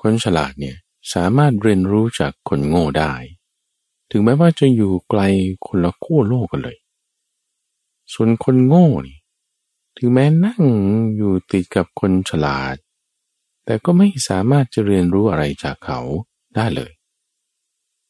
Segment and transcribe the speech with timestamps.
[0.00, 0.76] คนฉลาดเนี่ย
[1.14, 3.12] สามารถเรียนรู้จากคนโง่ได้
[4.10, 5.20] ถึงแม้ว่าจะอยู่ไกล
[5.66, 6.78] คนละขั้วโลกกันเลย
[8.12, 9.18] ส่วนคนโง่นี่
[9.96, 10.62] ถึงแม้นั่ง
[11.16, 12.76] อยู่ติดกับคนฉลาด
[13.64, 16.00] แต่ก็ไม่สามารถจะเรียนรู้อะไรจากเขา
[16.56, 16.92] ได้เลย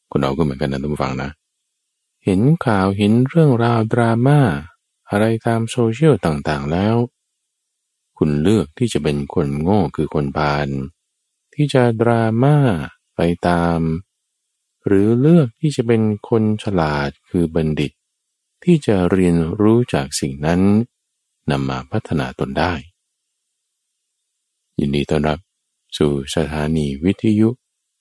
[0.09, 1.29] คนเราก็เหมือนกันนะท่านผู้ฟังนะ
[2.25, 4.39] เห็นข่าวเห็นเรื่องราวดราม่า
[5.09, 6.95] อะไรตามโซเชียลต่างๆแล้ว
[8.17, 10.67] คุณเลือกที่จะเป็นคนโง่คือคนพาล
[11.53, 12.57] ที่จะดราม่า
[13.15, 13.79] ไปตาม
[14.85, 17.91] หรือเลือกที่จะเป็นคนฉลาดคือบัณฑิต
[18.63, 20.61] ที่จะเรียนรู้จากสิ่งนั้น
[21.51, 22.73] นำมาพัฒนาตนได้
[24.79, 25.39] ยินดีต้อนรับ
[25.97, 27.49] สู่สถานีวิทยุ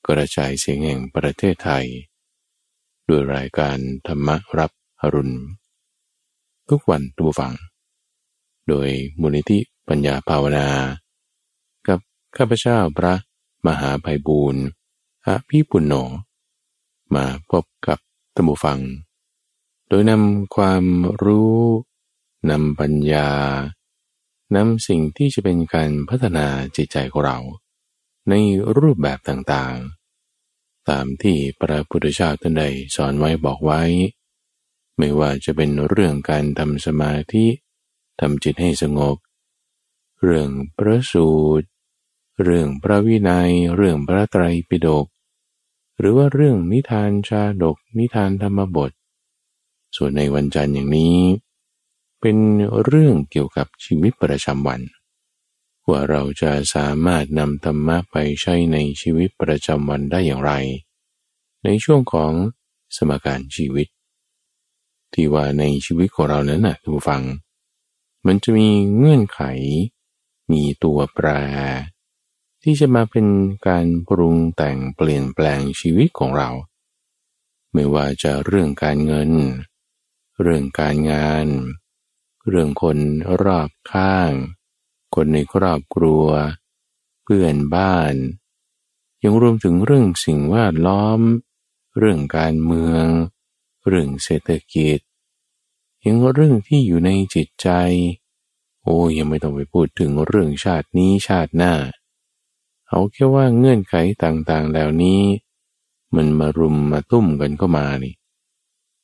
[0.06, 1.86] กระจายเสียงแห่งประเทศไทย
[3.08, 4.28] ด้วยรายการธรรม
[4.58, 4.70] รับ
[5.00, 5.36] อรุณ
[6.68, 7.54] ทุกวันทุกฝัง
[8.68, 8.88] โดย
[9.20, 9.58] มูลนิธิ
[9.88, 10.68] ปัญญาภาวนา
[11.88, 11.98] กับ
[12.36, 13.14] ข้าพเจ้าพระ
[13.66, 14.62] มหาภัยบูรณ์
[15.26, 15.94] อภิปุณโญ
[17.14, 17.98] มาพบกับ
[18.34, 18.80] ตัมบูฟัง
[19.88, 20.84] โดยนำความ
[21.24, 21.60] รู้
[22.50, 23.30] นำปัญญา
[24.56, 27.38] นำสิ่งที่จะเป็นการพัฒนาจิตใจของเรา
[28.28, 28.34] ใน
[28.78, 32.64] รูปแบบต่างๆ ตามที่พระพุทธเจ้าท่านใด
[32.96, 33.82] สอนไว้บอกไว้
[34.98, 37.46] ไม่ว่าจะเป็นเรื่องการทำสมาธิ
[38.20, 39.16] ทำจิตให้สงบ
[40.24, 41.30] เรื่องพระสู
[41.60, 41.66] ตร
[42.42, 45.06] เรื่องพระวินัย เรื่องพระไตรปิฎก
[45.98, 48.90] หรือว่าเรื่องนิทานชาดก นิทานธรรมบท
[49.96, 51.18] ส่วนในวันจันทร์อย่างนี้
[52.20, 52.36] เป็น
[52.84, 54.80] เรื่องเกี่ยวกับชีวิตประจำวัน
[55.88, 60.52] ว่าเราจะสามารถนำธรรมะไปใช้ในชีวิตประจำวันได้อย่างไร
[61.64, 62.32] ในช่วงของ
[62.96, 63.86] สมการชีวิต
[65.14, 67.22] ที่ว่าในชีวิตของเรานั้นนะท่านผู้ฟัง
[68.26, 69.40] มันจะมีเงื่อนไข
[70.52, 71.28] มีตัวแปร
[72.62, 73.26] ที่จะมาเป็น
[73.68, 76.50] การปรุงแต่งเปลี่ยนแปลงชีวิตของเรา
[77.72, 79.30] ไม่ว่าจะเรื่องการเงิน
[80.42, 81.46] เรื่องการงาน
[82.48, 82.98] เรื่องคน
[83.42, 84.32] รอบข้าง
[85.14, 86.26] คนในครอบครัว
[87.22, 88.14] เพื่อนบ้าน
[89.24, 91.20] ยังรวมถึงเรื่องสิ่งแวดล้อม
[91.98, 93.04] เรื่องการเมือง
[93.88, 94.98] เรื่องเศรษฐกิจ
[96.04, 97.68] ยังเรื่องที่อยู่ในจิตใจ
[98.82, 101.72] โอ้ยังไม่ต้องไปพูดถึงเรื่องชาตินี้ชาติหน้า
[102.90, 105.22] เอาแค่ว่าเงื่อนไขต่างๆแล้วนี้
[106.14, 108.14] มันมารุมมาตุ้มกันเข้ามานี่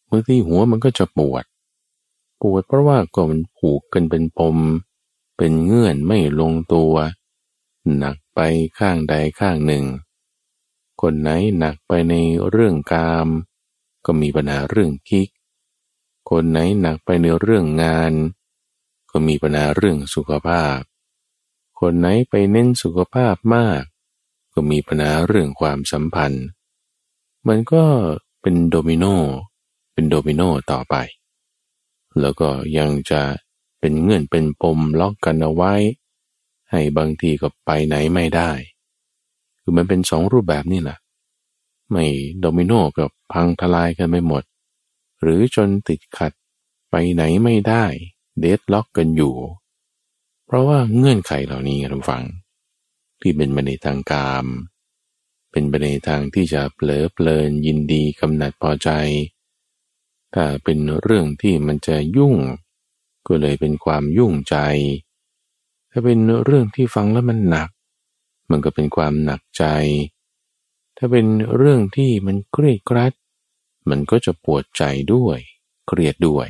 [0.08, 1.44] บางทีหัวมันก็จะปวด
[2.42, 4.56] ปวดเพราะว่าก็มันผูกกันเป็นปม
[5.36, 6.94] เป็นเงื่อนไม่ลงตัว
[7.96, 8.40] หนักไป
[8.78, 9.84] ข้างใดข้างหนึ่ง
[11.00, 12.14] คนไหนหนักไปใน
[12.50, 13.28] เรื่องกาม
[14.06, 15.28] ก็มีปัญหาเรื่องคิก
[16.30, 18.12] คนไหนหนักไปในเรื่องงาน
[19.10, 20.78] ก็มีปัญหาเรื่องสุขภาพ
[21.80, 23.82] คนไหนไปเน้นสุขภาพมาก
[24.52, 26.46] ก็มีปัญหาเรื่องความสัมพันธ์
[27.48, 27.84] มันก็
[28.42, 29.04] เป็นโดมิโน
[29.92, 30.94] เป็นโดมิโนต่อไป
[32.20, 32.48] แล้วก็
[32.78, 33.22] ยังจะ
[33.80, 35.74] เป็นเงื่อนเป็นปมล็อกกันเอาไว้
[36.70, 38.50] ให้บางทีก็ไปไหนไม่ได้
[39.60, 40.98] คือมันเป็นสองรูปแบบนี่แหละ
[41.90, 42.04] ไม่
[42.40, 44.44] โดมิโนกับพังทลายกันไม่หมด
[45.20, 46.32] หรือจนติดขัด
[46.90, 47.84] ไปไหนไม่ได้
[48.38, 49.34] เดดล็อกกันอยู่
[50.46, 52.22] เพราะว่าเงื่อนไขเหล่านี้ท่านฟัง
[53.20, 54.46] ที่เป็นไปในทางกาม
[55.50, 58.90] เป็นไปในทางที่จะเผลอเพลินยินดีกำหนัดพอใจ
[60.34, 62.36] ถ้าเป็นเรื่องที่มันจะยุ่ง
[63.26, 64.56] ก็เลยเป็นความยุ่งใจ
[65.90, 67.70] ถ้าเป็นเรื่องที่ฟังแล้วมันหนัก
[68.50, 69.64] มันก็เป็นความหนักใจ
[70.96, 71.26] ถ้าเป็น
[71.56, 73.12] เรื่องที่มันเครียดกรัด
[73.90, 74.82] มันก็จะปวดใจ
[75.14, 75.38] ด้วย
[75.88, 76.48] เครียดด้วย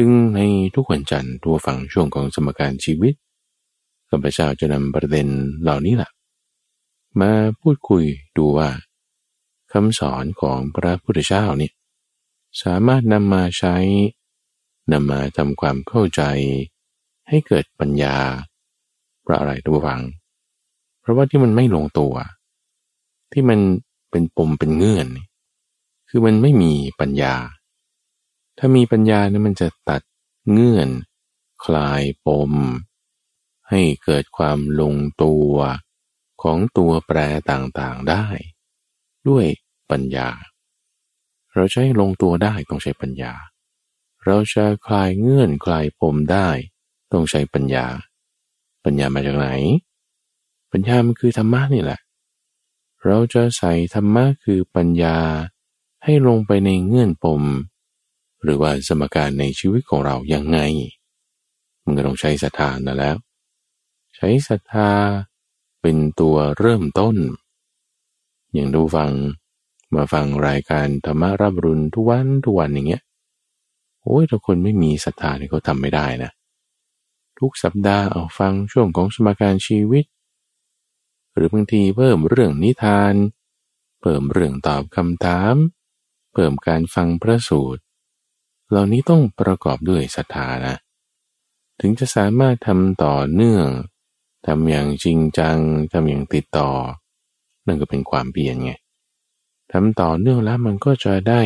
[0.00, 0.40] ซึ่งใน
[0.74, 3.14] ทุกวันจันทร์ตัวฝังช่วงของสมการชีวิต
[4.08, 5.28] ข้าพเจ้าจะนำประเด็น
[5.62, 6.10] เหล่านี้แหละ
[7.20, 8.04] มาพูดคุย
[8.36, 8.68] ดูว่า
[9.72, 11.70] คำสอนของพระพุทธเจ้านี่
[12.62, 13.76] สามารถนำมาใช้
[14.92, 16.22] นำมาทำความเข้าใจ
[17.28, 18.16] ให้เกิดปัญญา
[19.22, 20.00] เพราะอะไรตัวฟัง
[21.00, 22.14] เพราะว่าที่มันไม่ลงตัว
[23.32, 23.58] ที่มัน
[24.10, 25.06] เป็นปมเป็นเงื่อน
[26.08, 27.34] คือมันไม่มีปัญญา
[28.58, 30.02] ถ้ามีปัญญาเนี่ยมันจะตัด
[30.50, 30.88] เงื่อน
[31.64, 32.52] คลายปม
[33.70, 35.52] ให้เกิดความลงตัว
[36.42, 37.18] ของตัวแปร
[37.50, 38.26] ต่างๆได้
[39.28, 39.46] ด้วย
[39.90, 40.28] ปัญญา
[41.54, 43.32] เราใช้ลงตัวได้ต้องใช้ปัญญา
[44.24, 46.48] เราจะคลายเงื่อนคลายปมได้
[47.12, 47.86] ต้องใช้ปัญญา
[48.84, 49.48] ปัญญามาจากไหน
[50.72, 52.00] ปัญญามันคือธรรมะนี่แหละ
[53.04, 55.18] เราจะใส่ธรรมะคือปัญญา
[56.04, 57.42] ให้ลงไปในเงื่อนปม
[58.42, 60.58] หรือว่าสมการในชีวิตของเรายังไง
[61.84, 63.16] มันก็ต้องใช้ศรัทธานั่นแล้ว
[64.16, 64.90] ใช้ศรัทธา
[65.82, 67.16] เป็นตัวเริ่มต้น
[68.54, 69.10] อย่างดูฟัง
[69.94, 73.02] มาฟังรายการธรรมารับรุนทุกวันทุกวันอย่างเงี้ย
[74.02, 76.30] โอ้ยถ้าคนไม่มีศรัทธาเนี่ยเขาทำไม่ได้นะ
[77.38, 80.04] ทุกสัปดาห์เอาฟังช่วงของสมการชีวิต
[81.34, 83.14] หรือบางทีเพิ่มเรื่องนิทาน
[84.00, 85.54] เพิ่มเรื่องตอบคำถาม
[86.32, 87.82] เพิ่มการฟังพระสูตร
[88.70, 90.76] เหล่านี้ต้องประกอบด้วยศรัทธานะ
[91.80, 93.66] ถึงจะสามารถทำต่อเนื่อง
[94.46, 95.58] ทำอย่างจริงจัง
[95.92, 96.70] ทำอย่างติดต่อ
[97.66, 98.72] นั่นก็เป็นความเพียรไง
[99.72, 101.42] ทำต่อเนื่องแล้วมันก็จะได้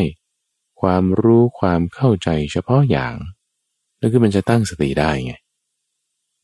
[0.81, 3.13] ความรู้ความเข้าใจเฉพาะอย่าง
[3.99, 5.33] นั่นคือมันจะตั้งสติได้ไง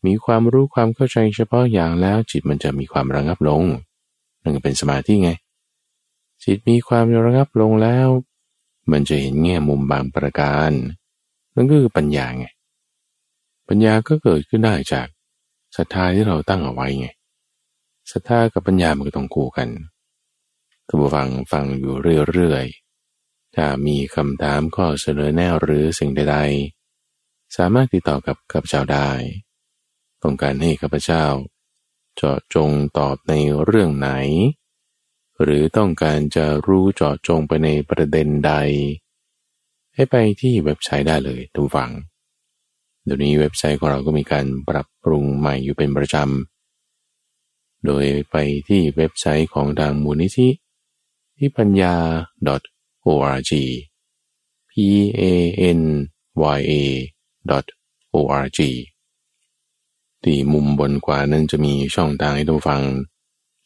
[0.05, 3.63] มีความรู้ความเข้าใจเฉพาะอย่างแล้วจิตมันจะมีความระงับลง
[4.41, 5.31] นั่นก็เป็นสมาธิไง
[6.43, 8.07] จิตมีความระงับลงแล้ว
[8.93, 10.71] มันจะเห็นแง่มุมบางประการ
[11.55, 12.45] นั่นก็คือปัญญาไง
[13.69, 15.07] ปัญญาก็เกิดขึ้นได้จาก
[15.77, 17.07] ศรัทธาที่เราตั้งเอาไว้ไง
[18.11, 19.69] ศรัทธากับปัญญามันก็ต้องคู่กัน
[20.87, 21.95] ท่านผู้ฟังฟังอยู่
[22.31, 29.09] เรื่อยๆ ถ้ามีคำถามข้อเสนอแนวหรือสิ่งใดๆ สามารถติดต่อกับข้าพเจ้าได้
[30.23, 31.25] ต้องการให้ข้าพเจ้า
[32.15, 33.33] เจาะจงตอบใน
[33.65, 34.09] เรื่องไหน
[35.43, 38.53] หรือต้องการจะรู้เจาะจงไปในประเด็นใด
[39.95, 41.91] ให้ไปที่เว็บไซต์ได้เลยทุกฝัง
[43.03, 48.35] เดี๋ยวนี้เว็บไซต์ของเราก็มีการปรับปรุงใหม่อยู่เป็นประจำ โดยไป
[48.67, 50.49] ที่เว็บไซต์ของทางมูลนิธิ
[51.37, 51.95] ที่ปัญญา
[53.05, 53.51] .org
[54.71, 54.73] p
[55.21, 55.23] a
[55.79, 55.81] n
[56.57, 56.73] y a
[58.15, 58.59] .org
[60.23, 62.81] ที่มุมบนขวานั้นจะมีช่องทางให้ทุกฟัง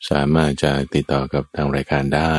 [0.09, 2.35] สามารถจะติดต่อกับทางรายการได้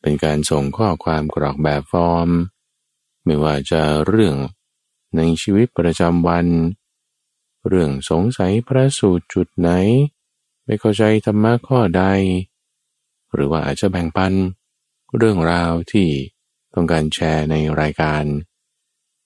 [0.00, 2.28] เป็นการส่งข้อความกรอกแบบฟอร์ม
[3.24, 4.36] ไม่ว่าจะเรื่อง
[5.16, 6.46] ในชีวิตประจำวัน
[7.68, 9.70] เรื่องสงสัยพระสูตรจุดไหน
[10.64, 12.04] ไม่เข้าใจธรรมะข้อใด
[13.34, 14.32] หรือว่าอาจจะแบ่งปัน
[15.16, 16.08] เรื่องราวที่
[16.74, 18.24] ต้องการแชร์ในรายการ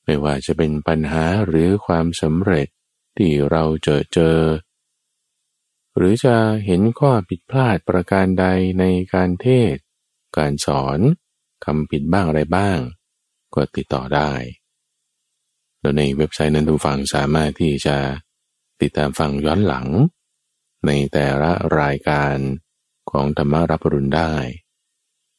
[0.05, 2.69] ไม่ว่าจะเป็นปัญหาหรือความสำเร็จ
[3.17, 4.37] ที่เราเจอเจอ
[5.99, 6.37] หรือจะ
[6.67, 8.47] เห็นข้อผิดพลาดประการใด
[8.81, 8.85] ใน
[9.15, 9.77] การเทศ
[10.37, 10.99] การสอน
[11.65, 12.79] คำผิดบ้างอะไรบ้าง
[13.55, 14.33] ก็ติดต่อได้
[15.81, 17.97] โดยในเว็บไซต์นั้นทุกฟังสามารถที่จะ
[18.81, 19.87] ติดตามฟังย้อนหลัง
[20.87, 22.37] ในแต่ละรายการ
[23.11, 24.35] ของธรรมรับรุณได้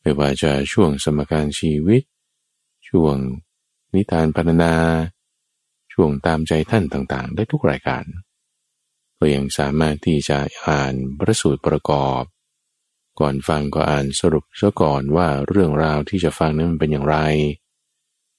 [0.01, 2.01] ไม่ว่าจะช่วงสมการชีวิต
[2.89, 3.15] ช่วง
[3.93, 4.73] นิทานพรรณนา
[5.93, 8.03] ช่วงตามใจท่านต่างๆ ได้ทุกรายการ
[9.19, 10.37] ก็ยังสามารถที่จะ
[10.67, 12.23] อ่านพระสูตรประกอบ
[13.19, 17.17] ก่อนฟังก็อ่านสรุปซะก่อนว่าเรื่องราวที่จะฟังนั้นมันเป็นอย่างไร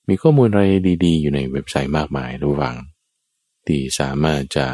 [0.09, 0.65] มีข้อมูลอะไร
[1.05, 2.77] ดีๆ อยู่ในเว็บไซต์มากมายระวัง
[3.67, 4.67] ที่สามารถจะ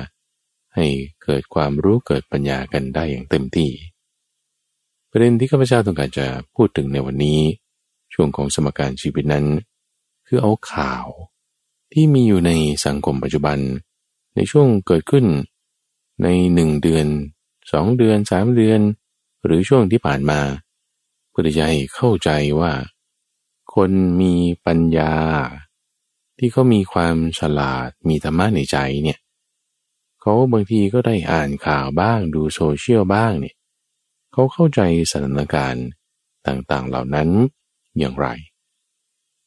[0.75, 0.87] ให้
[1.25, 3.71] เกิดความรู้เกิดปัญญากันได้อย่างเต็มที่
[5.11, 7.41] ประเด็นที่ข้าพเจ้าต้องการจะพูดถึงในวันนี้
[8.15, 9.47] ช่วงของสมการชีวิตนั้น
[10.27, 11.07] คือเอาข่าว
[11.93, 12.53] ที่มีอยู่ใน
[12.87, 13.59] สังคมปัจจุบัน
[14.35, 15.25] ในช่วงเกิดขึ้น
[16.23, 17.07] ในหนึ่งเดือน
[17.73, 18.81] สองเดือนสามเดือน
[19.45, 20.41] หรือช่วงที่ผ่านมา
[21.31, 22.31] เพื่อจะให้เข้าใจ
[22.61, 22.73] ว่า
[23.75, 23.91] คน
[24.21, 24.35] มี
[24.67, 25.15] ปัญญา
[26.39, 29.19] ที่เขามีความฉลาดมีธรรมะในใจเนี่ย
[30.21, 33.57] เขาบางทีก็ได้อ่านข่าวบ้างดูโซเชียลบ้างเนี่ย
[34.33, 35.87] เขาเข้าใจสถานการณ์
[36.47, 37.29] ต่างๆเหล่านั้น
[37.99, 38.27] อย่างไร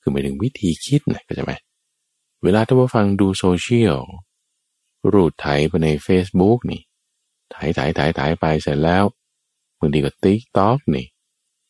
[0.01, 1.53] คือหมายถึงวิธีคิดนะก็จะไหม
[2.43, 3.99] เวลาท่านผู้ฟังดูโซเชียล
[5.11, 6.81] รูดไถไปใน Facebook นี่
[7.51, 9.03] ไถไถไถไถไปเสร็จแล้ว
[9.79, 11.07] บางทีก็ TikTok นี่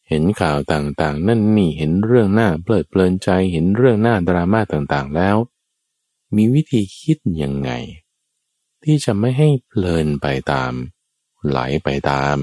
[0.07, 5.37] เห็นข่าวต่างๆ นั่นนี่เห็นเรื่องหน้าเพลิดเพลินใจเห็นเรื่องหน้าดราม่าต่างๆแล้ว
[6.35, 7.71] มีวิธีคิดยังไง
[8.83, 10.71] ที่จะไม่ให้เพลินไปตาม
[11.47, 12.35] ไหลไปตาม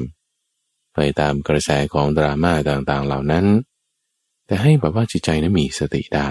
[0.95, 3.47] ไปตามกระแสของดราม่าต่างๆเหล่านั้น
[4.47, 6.31] แต่ให้แบบว่าจิตใจนั้นมีสติได้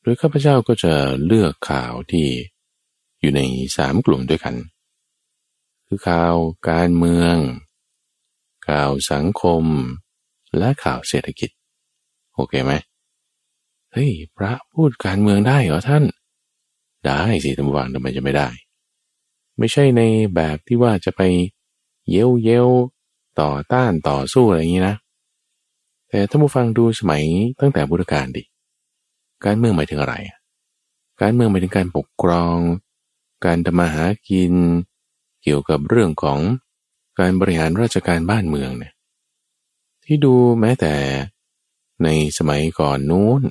[0.00, 0.94] โดยข้าพเจ้าก็จะ
[1.26, 2.28] เลือกข่าวที่
[3.20, 3.40] อยู่ใน
[3.76, 4.54] สามกลุ่มด้วยกัน
[5.86, 6.34] คือข่าว
[6.70, 7.36] การเมือง
[8.68, 9.64] ข่าวสังคม
[10.58, 11.50] และข่าวเศรษฐกิจ
[12.34, 12.72] โอเคไหม
[13.92, 16.04] เฮ้ยพระพูดการเมืองได้เหรอท่าน
[17.06, 18.48] ได้สิท่านวังทำไมจะไม่ได้
[19.58, 20.02] ไม่ใช่ใน
[20.34, 21.22] แบบที่ว่าจะไป
[22.10, 22.68] เย้วเย้ว
[23.40, 24.96] ต่อต้านต่อสู้อะไรอย่างนี้นะ
[26.08, 27.24] แต่ถ้านผู้ฟังดูสมัย
[27.60, 28.42] ตั้งแต่บุรการดิ
[29.44, 30.14] การเมืองหมายถึงอะไร
[31.20, 32.56] การเมืองหมายถึงการปกครอง
[33.44, 34.54] การทำมาหากิน
[35.42, 36.38] เกี่ยวกับเรื่องของ
[37.18, 38.94] การบริหารราชการบ้านเมืองเนี่ย
[40.04, 40.94] ที่ดูแม้แต่
[42.04, 43.42] ในสมัยก่อนนู้น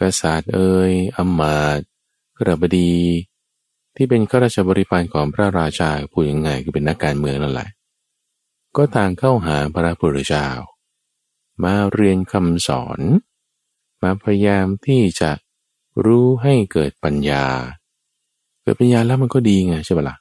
[0.00, 1.86] กษัตริย์เอ่ยอมาตย์
[2.38, 2.96] กระบดี
[3.94, 7.68] ที่ที่เป็นข้าราชบริพารของพระราชาพูดยังไงคือเป็นนักการเมืองนั่นแหละ
[8.76, 10.48] ก็ต่างเข้าหาพระพุทธเจ้า
[11.62, 13.00] มาเรียนคำสอน
[14.02, 15.30] มาพยายามที่จะ
[16.04, 17.44] รู้ให้เกิดปัญญา
[18.62, 20.16] เกิดปัญญาแล้วมันก็ดีไงใช่ปะละ่ะ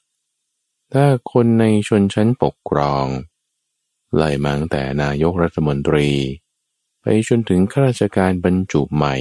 [0.93, 3.05] ถ้าคนในชนชั้นปกครอง
[4.15, 6.09] ไล่มาตั้งแต่นายกรัฐมนตรี
[7.01, 9.15] ไปจนถึงข้าราชการบรรจุใหม่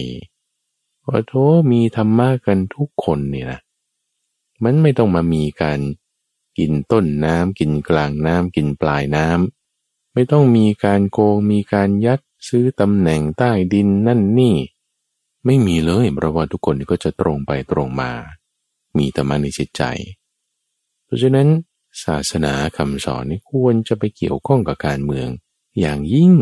[1.03, 3.61] โอ้โทษมีธรรมะกันทุกคนเนี่ยนะ
[4.65, 5.81] มันไม่ต้องมามีการ
[6.59, 14.57] กินต้นน้ำกินกลางน้ำกินปลายน้ำไม่ต้องมีการโกงมีการยัดซื้อตำแหน่งใต้ดินนั่นนี่
[15.45, 18.13] ไม่มีเลยเพราะว่าทุกคนก็จะตรงไปตรงมา
[18.97, 19.83] มีธรรมะในจิตใจ
[21.05, 21.49] เพราะฉะนั้น
[22.05, 25.29] ศาสนาคำสอนนี่ควรจะไปเกี่ยวข้องกับการเมือง
[25.81, 26.35] อย่างยิ่ง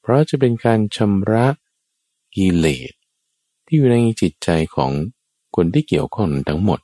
[0.00, 1.46] เพราะจะเป็นการชำระ
[2.36, 2.92] กิเลส
[3.66, 4.92] ที่อยู่ในจิตใจของ
[5.56, 6.80] คนที่เกี่ยวข้องทั้งหมด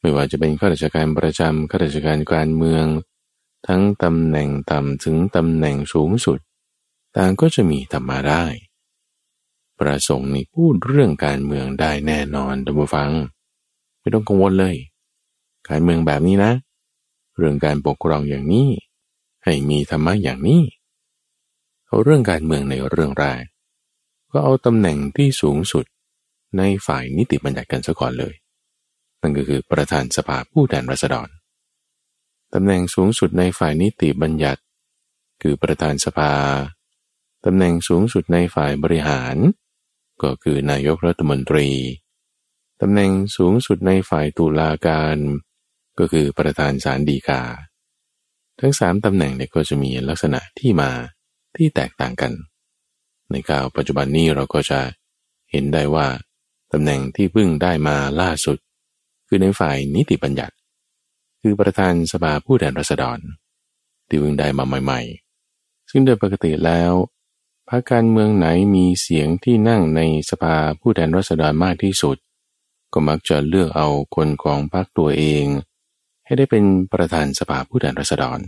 [0.00, 2.86] ไม่ว่าจะเป็นข้าราชการประจำข้าราชการการเมือง
[3.66, 6.38] ทั้งตำแหน่งต่ำถึงตำแหน่งสูงสุด
[7.16, 8.44] ต่างก็จะมีธรรมาได้
[9.80, 13.10] ประสงค์นี่พูดเรื่องการเมืองได้แน่นอนท่านผู้ฟัง
[14.04, 14.74] ไม่ต้องกังวลเลย
[15.68, 16.52] การเมืองแบบนี้นะ
[17.36, 18.68] เรื่องการปกครองอย่างนี้
[19.44, 20.62] ให้มีธรรมะอย่างนี้
[21.86, 23.42] เอาเรื่องการเมืองในเรื่องแรก
[24.32, 25.84] ก็เอาตำแหน่งที่สูงสุด
[26.58, 28.34] ในฝ่ายนิติบัญญัติกันซะก่อนเลย
[29.20, 31.28] นั่นก็คือประธานสภาผู้แทนราษฎร
[32.54, 34.62] ตำแหน่งสูงสุดในฝ่ายนิติบัญญัติ
[35.42, 36.32] คือประธานสภา
[37.44, 39.36] ตำแหน่งสูงสุดในฝ่ายบริหาร
[40.22, 41.68] ก็คือนายกรัฐมนตรี
[42.80, 45.16] ตำแหน่งสูงสุดในฝ่ายตุลาการ
[45.98, 47.42] ก็คือประธานศาลฎีกา
[48.60, 50.90] ทั้งสามตำแหน่งเนี่ยก็จะมีลักษณะที่มา
[51.56, 52.32] ที่แตกต่างกัน
[53.30, 54.80] ในกาวปัจจุบันนี้เราก็จะ
[55.50, 56.06] เห็นได้ว่า
[56.72, 58.58] ตำแหน่งที่เพิ่งได้มาล่าสุด
[59.26, 60.54] คือในฝ่ายนิติบัญญัติ
[61.40, 63.18] คือประธานสภาผู้แทนราษฎร
[64.08, 65.00] ที่เพิ่งได้มาใหม่
[65.46, 66.92] ๆ ซึ่งโดยปกติแล้ว
[67.68, 70.00] พรรคการเมืองไหนมีเสียงที่นั่งใน
[70.30, 72.16] สภาผู้แทนราษฎรมากที่สุด
[72.94, 75.46] ก็มักจะเลือกเอาคนของพรรคตัวเอง
[76.24, 78.38] ให้ได้เป็นประธานสภาผู้แทนราษฎร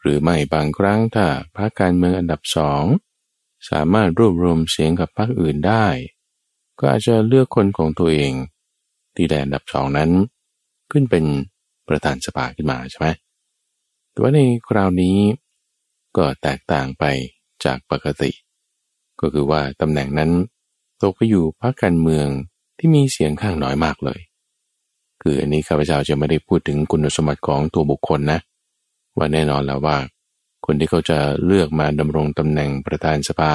[0.00, 2.82] หรือไม่บางครั้งถ้าพรรคการเมืองอันดับสอง
[3.70, 5.86] สามารถรวบรวมเสียงกับพรรคอื่นได้
[6.78, 8.32] ก็อาจจะเลือกคนของตัวเอง
[9.14, 10.10] ที่ได้อันดับสองนั้น
[10.90, 11.24] ขึ้นเป็น
[11.88, 13.08] ประธานสภาขึ้นมาใช่ไหม
[14.10, 15.18] แต่ว่าในคราวนี้
[16.16, 17.04] ก็แตกต่างไป
[17.64, 18.30] จากปกติ
[19.20, 20.30] ก็คือว่าตำแหน่งนั้น
[21.02, 22.28] ตกไปอยู่พรรคการเมือง
[22.78, 24.20] ที่มีเสียงข้างน้อยมากเลย
[25.22, 28.40] คืออันนี้ข้าพเจ้าจะไม่ได้พูดถึงคุณสมบัติของตัวบุคคลนะ
[29.16, 29.96] ว่าแน่นอนแล้วว่า
[30.66, 33.54] คนที่เขาจะเลือกมาดำรงตำแหน่งประธานสภา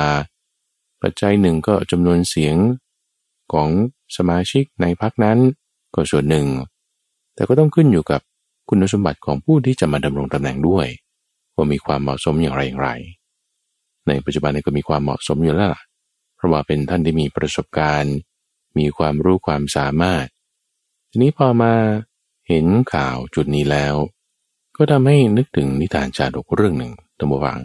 [1.01, 2.55] ปัจจัยหนึ่งก็จำนวนเสียง
[3.53, 3.69] ของ
[4.17, 5.37] สมาชิกในพรรคนั้น
[5.95, 6.47] ก็ส่วนหนึ่ง
[7.35, 8.21] แต่ก็ต้องขึ้นอยู่กับ
[8.69, 10.87] คุณสมบัติของผู้ที่จะมาดำรงตำแหน่งด้วย
[11.55, 12.89] ว่ามีความเหมาะสมอย่างไรอย่างไร
[14.07, 15.81] ในปัจจุบันนี้ก็มีความเหมาะสมอยู่แล้วล่ะ
[16.35, 18.15] เพราะว่าเป็นท่านที่มีประสบการณ์
[18.77, 20.27] มีความรู้ความสามารถ
[21.09, 21.73] ทีนี้พอมา
[22.47, 23.95] เห็นข่าวจุดนี้แล้ว
[24.75, 27.59] ก็ทำให้นึกถึงนิทานชาดกเรื่องหนึ่งตัมวัง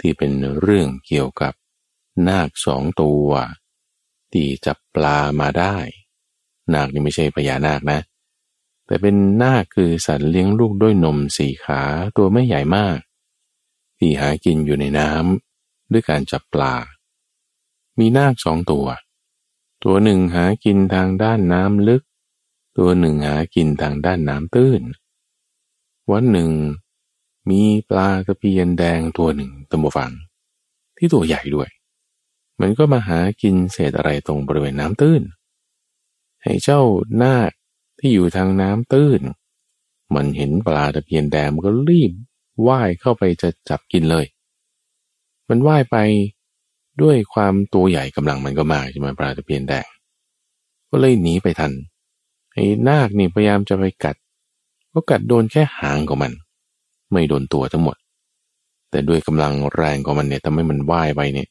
[0.00, 1.52] ที่เป็นเรื่องเกี่ยวกับ
[2.28, 3.28] นาคสองตัว
[4.32, 5.76] ที่จับปลามาได้
[6.74, 8.00] นาคนี่ไม่ใช่พญานาคนะ
[8.86, 11.82] แต่เป็นนาคคือสัตว์เลี้ยงลูกด้วยนมสี่ขา
[12.16, 12.98] ตัวไม่ใหญ่มาก
[13.98, 16.74] ที่หากินอยู่ในน้ำด้วยการจับปลา
[17.98, 18.86] มีนาคสองตัว
[19.84, 22.02] ตัวหนึ่งหากินทางด้านน้ำลึก
[22.78, 24.82] ตัวหนึ่งหากินทางด้านน้ำตื้น
[26.10, 26.50] วันหนึ่ง
[27.50, 30.10] มีปลาตะเพียนแดงตัวหนึ่งตัมฟัง
[30.96, 31.68] ที่ตัวใหญ่ด้วย
[32.60, 35.22] มันก็มาหากินเศษอะไรตรงบริเวณน้ำตื้น
[36.42, 36.80] ให้เจ้า
[37.22, 37.52] นาค
[37.98, 39.20] ที่อยู่ทางน้ำตื้น
[40.14, 42.12] มันเห็นปลาตะเพียนแดงมันก็รีบ
[42.68, 44.26] ว่ายเข้าไปจะจับกินเลย
[45.48, 45.96] มันว่ายไป
[47.04, 49.86] ด้วยความตัวใหญ่กำลังมันก็มากใช่ไหมปลาตะเพียนแดง
[50.90, 51.72] ก็เลยหนีไปทัน
[52.52, 54.16] ไอ้นาคนี่พยายามจะไปกัด
[54.92, 56.32] ก็กัดโดนแค่หางของมัน
[57.12, 57.96] ไม่โดนตัวทั้งหมด
[58.90, 61.48] แต่ด้วยกำลังแรงของมันเนี่ยทำให้มันว่ายไปเนี่ย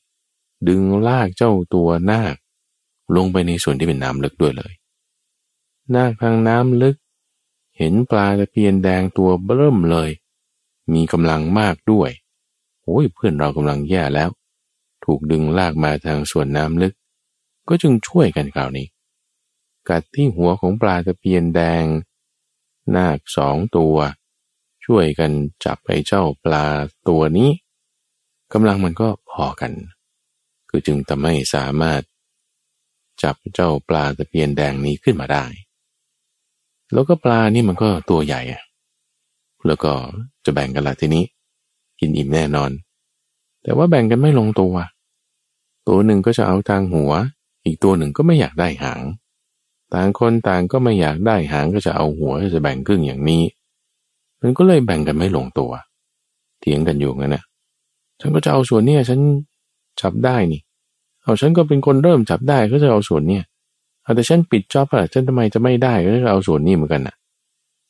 [0.67, 2.35] ดึงลากเจ้าตัวนาค
[3.15, 4.73] ลงไปในส่วนที่เป็นน้ำลึกด้วยเลย
[5.95, 6.95] นาคทางน้ำลึก
[7.77, 10.09] เห็นปลาตะเพียนแดงตัวเบิ่มเลย
[10.93, 12.09] มีกำลังมากด้วย
[12.83, 14.29] โอ้ยเพื่อนเรากำลังแย่แล้ว
[15.13, 16.93] ถูกดึงลากมาทางส่วนน้ำลึก
[17.69, 18.87] ก็จึงช่วยกันคราวนี้
[19.89, 21.85] กัดที่หัวของปลาตะเพียนแดง
[22.95, 23.95] นาคสองตัว
[24.85, 25.31] ช่วยกัน
[25.65, 26.65] จับไอ้เจ้าปลา
[27.07, 27.49] ตัวนี้
[28.53, 29.71] กำลังมันก็พอกัน
[30.69, 32.01] คือจึงทำให้สามารถ
[33.23, 35.45] จับเจ้าปลาตะเพียนแดงนี้ขึ้นมาได้
[36.93, 38.41] แล้วก็ปลานี่มันก็ตัวใหญ่
[39.67, 39.91] แล้วก็
[40.45, 41.23] จะแบ่งกันละทีนี้
[41.99, 42.71] กินอิ่มแน่นอน
[43.63, 44.73] แต่ว่าแบ่งกันไม่ลงตัว
[45.87, 47.11] ตัวหนึ่งก็จะเอาทางหัว
[47.65, 49.01] อีกตัวหนึ่งก็ไม่อยากได้หาง
[49.93, 53.43] ต่างคนต่างก็ไม่อยากได้หางก็จะเอาหัวจะแบ่งครึ่งอย่างนี้
[54.41, 55.71] มันก็เลยแบ่งกันไม่ลงตัว
[56.59, 57.43] เถียงกันอยู่งั้นนะ
[58.19, 59.19] ฉันก็จะเอาส่วนเนี้ยฉัน
[60.01, 60.61] จับได้นี่
[61.23, 63.43] เอาฉันก็เป็นคนเริ่มจับได้ก็จะเอาส่วนเนี้ย
[64.03, 67.15] เอาแต่ฉันปิดจ็อบอะฉันทำไมจะไม่ได้ก็จะเอาส่วนนี้เหมือนกันอะ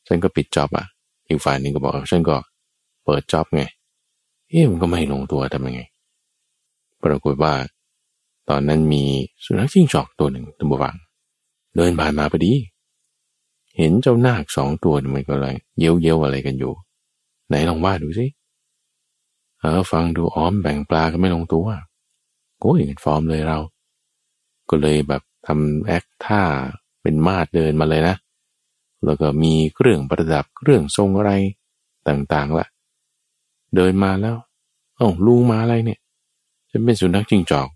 [0.06, 0.86] ฉันก็ปิดจ็อบอะ
[1.28, 2.36] อีกฝ่ายนึงก็บอกฉันก็
[3.04, 3.62] เปิดจ็อบไง
[4.48, 5.80] เอ๊ะมันก็ไม่ลงตัวทำยังไง
[7.02, 7.52] ปรากฏว่า
[8.48, 9.04] ตอนนั้นมี
[9.44, 10.96] สุนัขจิ้งจอกตัวหนึ่งตัวบวัง
[11.76, 12.52] เดินผ่านมาพอดี
[13.76, 16.72] เห็นเจ้านาคสองตัวมันก็เลยเย้ยวเย้ยวอะไรกันอยู่
[17.48, 18.26] ไหนลองว่าดูสิ
[19.60, 21.66] เออฟังดูอ้อมแบ่งปลาก็ไม่ลงตัว
[22.60, 23.58] โอ้ยฟอร์มเลยเรา
[24.70, 26.42] ก็เลยแบบทำแอคท่า
[27.02, 28.16] เป็นมาดเดินมาเลยนะ
[29.04, 31.32] แล้วก็มีเครื่องประดับเครื่องทรงอะไร
[32.08, 32.66] ต่างๆละ
[33.76, 34.36] เดินมาแล้ว
[34.96, 35.98] เอ้าลุงมาอะไรเนี่ย
[36.70, 37.68] จะเป็นสุนัขจิงจอก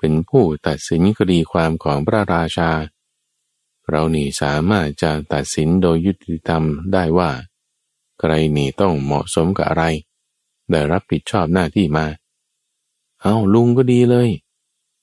[0.00, 2.70] เป็นผู้ตัดสินคดีความของพระราชา
[3.88, 7.30] เรานี่สามารถจะตัดสินโดยยุติธรรมได้ว่า
[8.18, 9.84] ใครนี่ต้องเหมาะสมกับอะไร
[10.70, 12.06] ได้รับผิดชอบหน้าที่มา
[13.22, 14.28] เอาลุงก็ดีเลย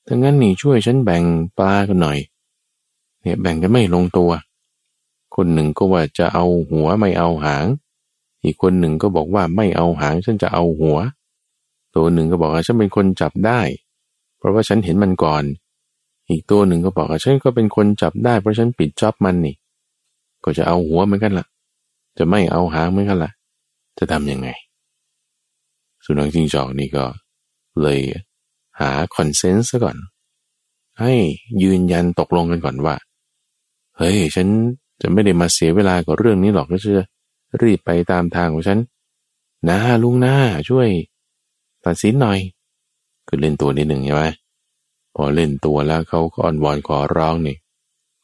[0.06, 1.24] ถ้างั้นนี่ช่วยฉันแบ่ง
[1.58, 2.20] ปลากันหน่อย
[3.22, 4.32] เนี่ยแบ่งกันไม่ลงตัว
[5.36, 7.66] คนหนึ่งก็ว่าจะเอาหัวไม่เอาหาง
[8.44, 10.98] อีกคนหนึ่งก็บอกว่าไม่เอาหางฉันจะเอาหัว
[11.96, 13.62] ตัวหนึ่งก็บอกว่าฉันเป็นคนจับได้
[14.38, 15.44] เพราะว่าฉันเห็นมันก่อน
[16.29, 19.56] อีกตัวหนึ่งก็บอกว่าฉันก็เป็นคนจับได้เพราะฉันปิดจ็อบมันนี่
[20.44, 21.48] ก็จะเอาหัวเหมือนกันละ่ะ
[22.17, 23.32] จะไม่เอาหางเหมือนกันละ่ะ
[23.98, 24.50] จะทำยังไง
[26.06, 27.06] สุนัขจิงจอกนี่ก็
[27.82, 28.00] เลย
[28.79, 29.98] หาคอนเซนส์ซะก่อน
[31.00, 31.13] ให้
[31.63, 32.96] ยืนยันตกลงกันก่อนว่า
[33.98, 34.48] เฮ้ย ฉัน
[35.01, 37.06] จะไม่ได้มาเสียเวลากับเรื่องนี้หรอกก็จะ
[37.62, 38.79] รีบไปตามทางของฉัน
[39.70, 40.36] นะลุงหน้า
[40.70, 40.88] ช่วย
[41.86, 42.39] ตัดสินหน่อย
[43.28, 44.26] คือเล่นตัวนิดหนึ่งใช่ไหม
[45.16, 47.58] พอเล่นตัวแล้วเขาก็อ่อนวอนขอร้องนี่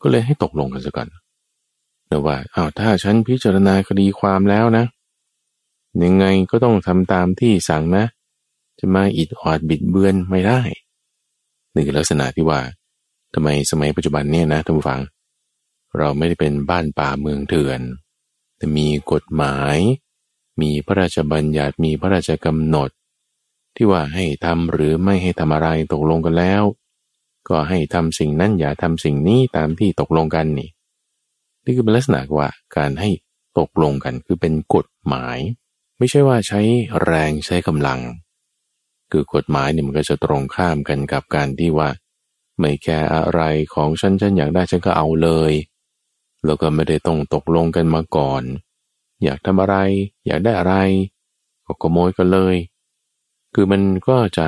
[0.01, 1.07] ก็เลยให้ตกลงกันซะก่อน
[2.09, 4.85] แต่ว่าอ้าวถ้าฉันพิจารณาคดีความแล้วนะ
[6.03, 8.05] ยังไงก็ต้องทำตามที่สั่งนะ
[8.79, 10.61] จะมาอิดออดบิดเบือนไม่ได้
[11.73, 12.59] นี่คือลักษณะที่ว่า
[13.33, 15.01] ทำไมสมัยปัจจุบันเนี่ยนะท่านผู้ฟัง
[15.97, 17.81] เราไม่ได้เป็นบ้านป่าเมืองเถื่อน
[18.57, 19.77] แต่มีกฎหมาย
[20.61, 22.89] มีพระราชบัญญัติมีพระราชกำหนด
[23.75, 26.63] ที่ว่าให้ทำหรือไม่ให้ทำอะไรตกลงกันแล้ว
[27.49, 30.69] ก็ให้ทำสิ่งนั้นอย่าทำสิ่งนี้ตามที่ตกลงกันนี่
[31.63, 33.09] นี่คือเป็นลักษณะว่าการให้
[33.59, 35.37] ตกลงกันคือเป็นกฎหมาย
[35.97, 36.61] ไม่ใช่ว่าใช้
[37.03, 37.99] แรงใช้กำลัง
[39.11, 41.89] คือกฎหมายเนี่ยมันก็จะตรงข้ามกันกับการที่ว่า
[42.59, 43.41] ไม่แคร์อะไร
[43.73, 45.53] ของฉันฉันอยากได้ฉันก็เอาเลย
[46.45, 48.43] แล้วก็ไม่ได้ต้องตกลงกันมาก่อน
[49.23, 49.75] อยากทำอะไร
[50.25, 50.75] อยากได้อะไร
[51.65, 52.55] ก็ขโมยกันเลย
[53.53, 54.47] คือมันก็จะ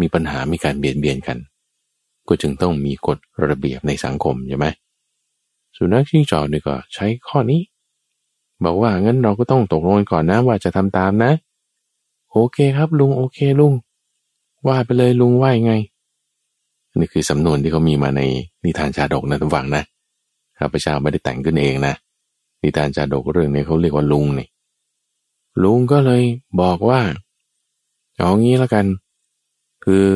[0.00, 1.38] มีปัญหามีการเบียดเบียนกัน
[2.28, 4.66] ก็จึงต้องมีกฎระเบียบในสังคมใช่ไหม
[5.76, 7.60] สุนัขชิงจอกนี่ก็ใช้ข้อนี้
[8.64, 11.32] บอกว่างั้นเราก็ต้องตกลงกันก่อนนะว่าจะทำตามนะ
[12.32, 13.72] โอเคครับลุงโอเคลุง
[14.66, 15.72] ว่าไปเลยลุงว่ายังไง
[16.98, 18.22] นี่คือสำนวนที่เขามีมาใน
[18.64, 19.82] นิทานชาดกนะทุกฝังนะ
[20.58, 21.94] ข้าพเจ้าไม่ได้แต่งขึ้นเองนะ
[22.62, 24.48] นิทานชาดกเรื่องนี้เขาเรียกว่าลุงนี่
[25.62, 26.22] ลุงก็เลย
[26.60, 27.00] บอกว่า
[28.18, 28.86] เอางี้แล้วกัน
[29.84, 30.06] คือ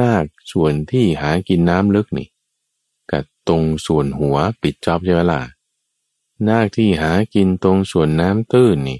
[0.00, 2.28] นาคส่วนที่หากินน้ำลึกนี่
[3.10, 5.42] กับตรงส่วนหัวปิดจอบใช่ไหมล่ะ
[6.48, 8.98] นาคที่หากินตรงส่วนน้ำตื้นนี่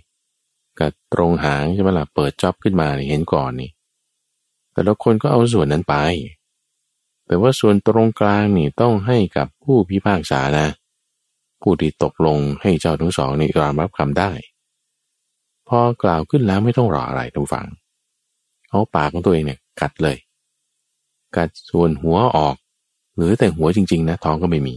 [0.78, 3.70] กับตรงหางใช่ไหมล่ะเปิดจอบขึ้นมาเห็นก่อนนี่
[4.72, 5.94] แต่ละคนก็เอาส่วนนั้นไป
[7.26, 10.68] แต่ว่าส่วนตรงกลางนี่ต้องให้กับผู้พิพากษานะ
[11.62, 14.30] ผู้ที่ตกลงให้เจ้าทั้งสองนี่ยอมรับคำได้
[15.68, 17.66] พอกล่าวขึ้นแล้วไม่ต้องรออะไรทุกฝัง
[18.70, 20.16] เอาปากของตัวเองเนี่ยกัดเลย
[21.36, 22.56] กัดส่วนหัวออก
[23.16, 24.74] หรือแต่หัวจริง ๆ นะท้องก็ไม่มี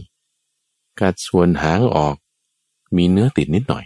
[1.00, 2.16] กัดส่วนหางออก
[2.96, 3.84] มีเนื้อติดนิดหน่อย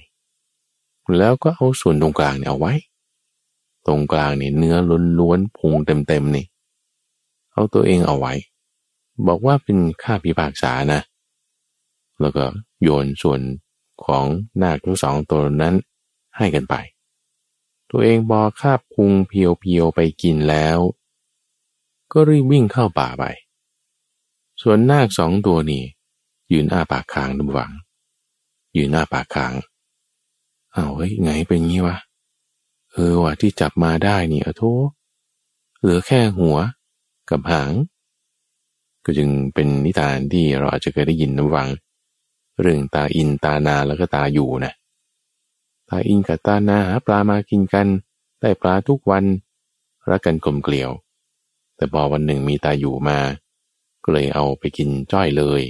[1.18, 2.72] แล้วก็เอาส่วนตรงกลางเนี่ยเอาไว้
[3.86, 4.76] ตรงกลางเนี่ยเนื้อ
[5.18, 6.44] ล้วนๆพุงเต็มๆนี่
[7.52, 8.32] เอาตัวเองเอาไว้
[9.26, 11.00] บอกว่าเป็นค่าพิพากษานะ
[12.20, 12.44] แล้วก็
[12.82, 13.40] โยนส่วน
[14.04, 14.24] ของ
[14.62, 15.74] นาคทั้งสองตัวนั้น
[16.36, 16.74] ให้กันไป
[17.90, 20.78] ตัวเองบอคาบพุงเพียวๆไปกินแล้ว
[22.12, 23.24] ก็รีบวิ่งเข้าป่าไป
[24.62, 25.84] ส่วนนาคสองตัวนี้
[26.52, 27.72] ยืนอ้าปากค้างดูหวัง
[28.76, 29.54] ยืนอ้าปากค้าง
[30.72, 31.96] เอาเฮ้ยไงเป็นงี้วะ
[32.92, 34.62] เออว่ะที่จับมาได้นี่อโท
[35.80, 36.56] เหลือแค่หัว
[37.30, 37.72] กับหาง
[39.04, 41.68] ก็จึงเป็นนิทานที่เราอาจจะเคยได้ยินนะวัง
[42.60, 44.72] เรื่องตาอินตานาแล้วก็ตาอยู่นะ
[45.88, 47.86] ตาอินกับตานาหาปลามากินกัน
[48.40, 49.24] ได้ปลาทุกวัน
[50.10, 50.90] รักกันกลมเกลียว
[51.76, 53.18] แต่พอวันหนึ่งมีตาอยู่มา
[54.02, 55.62] ก็เลยเอาไปกินจ้อยเลย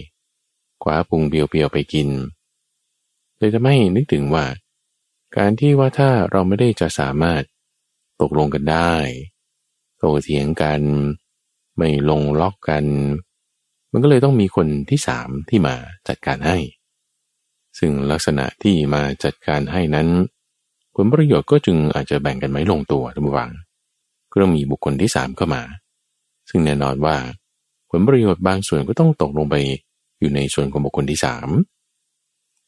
[0.82, 2.08] คว้าพุงเปียวๆไปกิน
[3.36, 4.46] เลยจะไม่นึกถึงว่า
[5.36, 7.42] การที่ว่าถ้าเราไม่ได้จะสามารถ
[8.20, 8.94] ตกลงกันได้
[9.98, 10.80] โตเถียงกัน
[11.76, 12.84] ไม่ลงล็อกกัน
[13.92, 15.74] มันก็เลยต้องมีคนที่สามที่มา
[16.08, 16.56] จัดการให้
[17.78, 20.08] ซึ่งลักษณะที่มาจัดการให้นั้น
[20.94, 23.50] ผลประโยชน์ก็จึงอาจจะแบ่งกันไม่ลงตัวทุกวัง
[24.30, 25.62] ก็ต้องมีบุคคลที่สามเข้ามา
[26.48, 27.16] ซึ่งแน่นอนว่า
[27.90, 29.56] ผลประโยชน์บางส่วนก็ต้องตกลงไป
[30.20, 31.48] อยู่ในส่วนของบุคคลที่สาม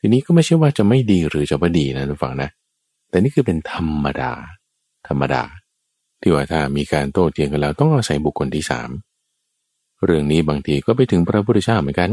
[0.01, 2.51] ทีนี้ก็ไม่ใช่ว่าจะไม่ดีหรือจะไม่ดีนะทุกฝังนะ
[3.09, 4.33] แต่นี่คือเป็นธรรมดา
[5.09, 5.42] ธรรมดา
[6.20, 8.90] ที่ว่าถ้ามีการโต้เถียงกันแล้วต้องอาศัยบุคคลที่สาม
[10.05, 12.11] เรื่องนี้บางทีก็ไปถึงพระพุทธเจ้าเหมือนกัน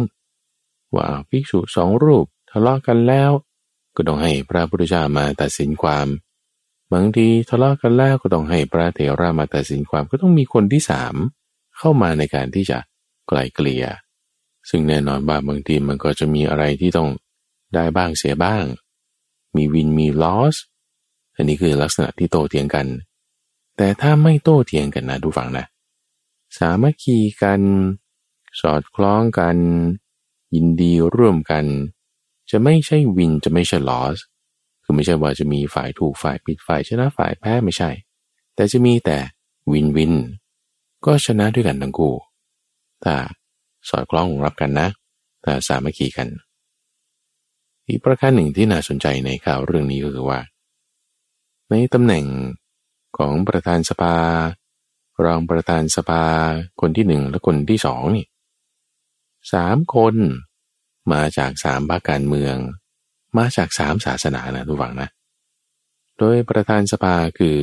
[0.95, 3.31] ว่าภิกษุสองรูปะเลาะกันแล้ว
[3.95, 6.07] ก็ต้องให้พระพุทธเจ้ามาตัดสินความ
[6.93, 11.15] บางทีทะเลาะกันแล้วก็ต้องให้พระเถระมาตัดสินความก็ต้องมีคนที่สาม
[11.77, 12.77] เข้ามาในการที่จะ
[13.27, 13.85] ไกลเกลี่ย
[14.69, 17.09] ซึ่งแน่นอนบางบางทีมันก็จะมีอะไรที่ต้อง
[17.75, 18.63] ได้บ้างเสียบ้าง
[19.55, 20.55] มีวินมีลอส
[21.35, 22.87] อันนี้คือลักษณะที่โตเถียงกัน
[23.77, 25.65] แต่ถ้าไม่โตเถียงกันนะดูฟังนะ
[26.57, 27.61] สามัคคีกัน
[28.61, 29.57] สอดคล้องกัน
[30.55, 31.65] ยินดีร่วมกัน
[32.51, 34.17] จะไม่ใช่วินจะไม่ใช่ลอส
[34.83, 37.89] คือไม่ใช่ว่าจะมีฝ่ายถูกฝ่ายผิดฝ่ายชนะฝ่ายแพ้ไม่ใช่
[38.55, 39.17] แต่จะมีแต่
[39.71, 40.13] วินวิน
[41.05, 42.13] ก็ชนะด้วยกันทั้งคู่
[43.03, 43.15] ถ้า
[43.89, 44.87] สอดคล้องรับกันนะ
[45.43, 46.27] ถ้าสามัคคีกัน
[47.87, 50.39] อีกประการหนึ่งที่น่าสนใจในข่าวเรื่องนี้ก็คือว่า
[51.69, 52.25] ในตำแหน่ง
[53.17, 54.15] ของประธานสภา
[55.25, 56.23] รองประธานสภา
[56.81, 58.25] คนที่หนึ่งและคนที่สองนี่
[59.53, 60.15] สามคน
[61.13, 62.55] มาจากสามภาคการเมือง
[63.37, 65.09] มาจากสามศาสนานะทุกฝังนะ
[66.17, 67.57] โดยประธานสภาคือ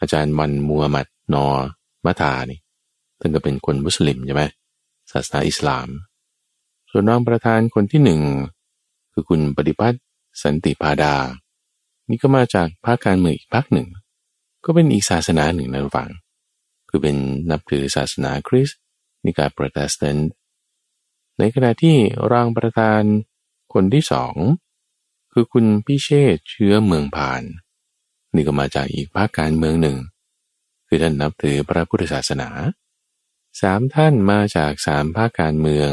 [0.00, 1.46] อาจารย์มันมัวมัดนอ
[2.04, 2.60] มัทานี่
[3.20, 4.44] ท่านก็เป็นคนมุสลิมใช่ไหม
[5.12, 5.88] ศาสนาอิสลาม
[6.90, 8.20] ส่วนน้องประธานคนที่หนึ่ง
[9.12, 10.02] คือคุณปฏิพัฒน์
[10.42, 11.14] สันติพาดา
[12.08, 13.86] นี่ก็มาจากภาคการเมืองอีกภาคหนึ่ง
[14.64, 16.10] ก็เป็นอีกศาสนาหนึ่งนะฟัง
[16.88, 17.16] คือเป็น
[17.50, 18.78] นับถือศาสนาคริสต์
[19.24, 20.30] นิกายโปรเตสแตนต์
[21.38, 21.96] ในขณะที่
[22.32, 23.02] รางประธาน
[23.72, 24.34] คนที่สอง
[25.32, 27.42] คือคุณพิเชษเชื้อเมืองผ่าน
[28.34, 29.96] นี่ก็มาจากอีกภาคการเมืองหนึ่ง
[30.88, 32.48] คือท่านนับถือพระพุทธศาสนา
[33.60, 35.90] สามท่านมาจากสามภาคการเมือง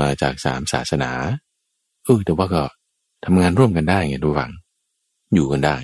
[0.00, 1.10] มาจากสามศาสนา
[2.04, 2.64] เออแต่ว่าก็
[3.24, 4.50] ทำงานร่วมกันได้ไงดูฟัง
[5.34, 5.76] อยู่กันได้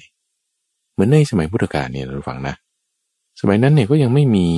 [0.92, 2.54] เหมือนในสมัยพุทธกาลเนี่ยดูฟังนะ
[3.40, 4.48] สมัยนั้นเนี่ยก็ยังไม่มี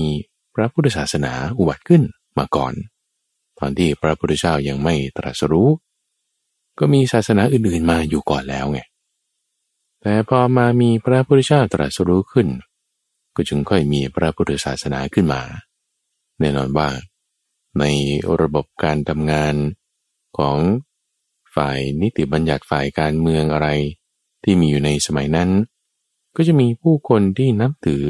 [0.55, 2.03] พระพุทธศาสนาอุบัติขึ้น
[2.39, 2.73] มาก่อน
[3.65, 5.69] ตอนที่พระพุทธเจ้ายังไม่ตรัสรู้
[6.79, 8.81] ก็มีศาสนาอื่นๆมาอยู่ก่อนแล้วไง
[10.01, 12.49] แต่พอมามีพระพุทธเจ้าตรัสรู้ขึ้น
[13.35, 15.43] ก็จึงค่อยมีพระพุทธศาสนาขึ้นมา
[16.39, 16.89] แน่นอนว่า
[17.79, 17.85] ใน
[18.41, 19.55] ระบบการทำงาน
[20.39, 20.59] ของ
[21.55, 23.69] ฝ่ายนิติบัญญัติฝ่ายการเมืองอะไร
[24.45, 25.51] ที่มีอยู่ในสมัยนั้น
[26.37, 28.05] ก็จะมีผู้คนที่นับถือ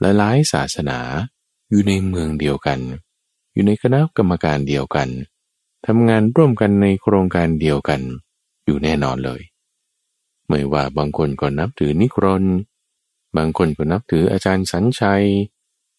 [0.00, 0.98] หลายๆศาสนา
[1.70, 2.78] อยู่ในเมืองเดียวกัน
[3.52, 5.08] อยู่ในคณะกรรมการเดียวกัน
[5.86, 8.00] ทำงานร่วมกันในโครงการเดียวกัน
[8.64, 9.40] อยู่แน่นอนเลย
[10.48, 12.44] ไม่ว่าบางคนก็นับถือนิครน
[13.36, 15.24] บางคนก็นับถืออาจารย์สัญชัย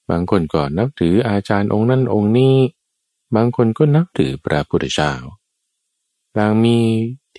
[0.10, 2.56] บางคนก็นับถืออาจารย์องค์นั้นองค์นี้
[3.36, 5.14] บางคนก็นับถือพระพุทธเจ้า
[6.38, 6.80] ต่างมี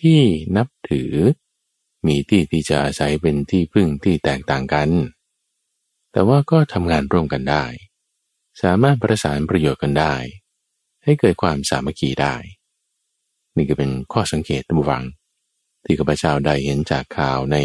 [0.00, 0.20] ที่
[0.56, 1.12] นับถือ
[2.06, 4.90] มีที่ที่จะอาศัยเป็นที่พึ่งที่แตกต่างกัน
[6.12, 7.64] แต่ว่าก็ทำงานร่วมกันได้
[8.62, 10.14] สามารถประสานประโยชน์กันได้
[11.04, 12.34] ให้เกิดความสามัคคีได้
[13.56, 15.04] นี่ก็เป็นข้อสังเกตตั้งวัง
[15.84, 17.56] ที่ข้าพเจ้าได้เห็นจากข่าวใน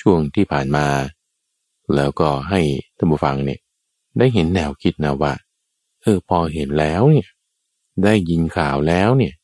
[0.00, 0.86] ช่วงที่ผ่านมา
[1.94, 2.60] แล้วก็ให้
[2.96, 3.60] ท่านผู้ฟังเนี่ย
[4.18, 5.32] ได้เห็นแนวคิดนะว่า
[6.02, 7.28] เออพอเห็นแล้วเนี่ย
[8.04, 9.34] ได้ยินข่าวแล้วเนี่ย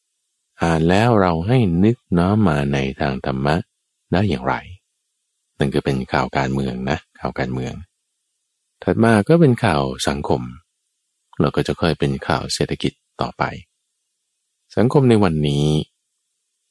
[0.62, 3.56] อ่านแล้วเราให้นึกน้อมมาในทางธรรมะ
[4.12, 4.54] ได้อย่างไร
[5.58, 7.74] นั่นก็เป็นข่าวการเมืองนะข่าวการเมือง
[8.86, 10.42] ถัดมาก็เป็นข่าวสังคม
[11.40, 13.42] เราก็จะค่อยเป็นข่าวเศรษฐกิจต่อไป
[14.76, 15.66] สังคมในวันนี้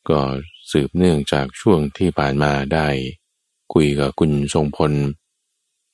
[0.09, 0.21] ก็
[0.71, 2.87] สืบเนื่องจากช่วงที่ผ่านมาได้
[3.73, 4.93] คุยกับคุณทรงพล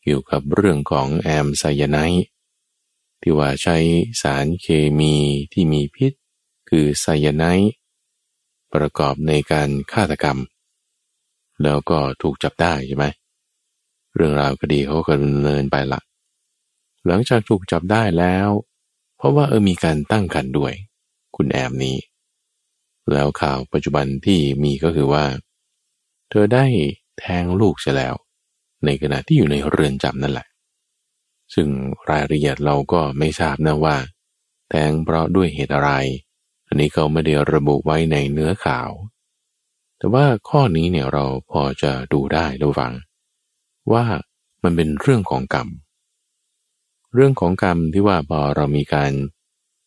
[0.03, 1.97] เกี่ยวกับเรื่องของแอมไซยาไน
[3.21, 3.77] ที่ว่าใช้
[4.21, 4.67] สารเค
[4.99, 5.15] มี
[5.53, 6.12] ที่มีพิษ
[6.69, 7.43] คือไซยาไน
[8.73, 10.38] ประกอบในการฆาตกรรม
[11.63, 13.05] แล้วก็ถูกจับได้ใช่ไหม
[14.15, 15.99] เรื่องราวคดีเขาก็ดำเนินไปละ
[17.08, 18.50] หลังจากถูกจับได้แล้ว
[19.18, 20.74] เพราะว่าเออมีการตั้งคันด้วย
[21.36, 21.98] คุณแอมนี้
[23.12, 25.26] แล้วข่าวปัจจุบันที่มีก็คือว่า
[26.30, 26.66] เธอได้
[27.20, 28.16] แทงลูกเสียแล้ว
[28.86, 30.48] ในขณะที่อยู่ในเรือนจำนั่นแหละ
[31.54, 31.68] ซึ่ง
[32.10, 33.96] รายละเอียดเราก็ไม่ทราบนะว่า
[34.70, 35.92] แทงเพราะด้วยเหตุอะไร
[36.68, 38.90] อันนี้เขาไม่ได้ระบุไว้ในเนื้อข่าว
[39.98, 42.94] แต่ว่าข้อนี้เนี่ยเราพอจะดูได้ระวัง
[43.92, 44.04] ว่า
[44.64, 49.12] มันเป็นเรื่องของกรรมเเรื่องของกรรมที่ว่าพอเรามีการ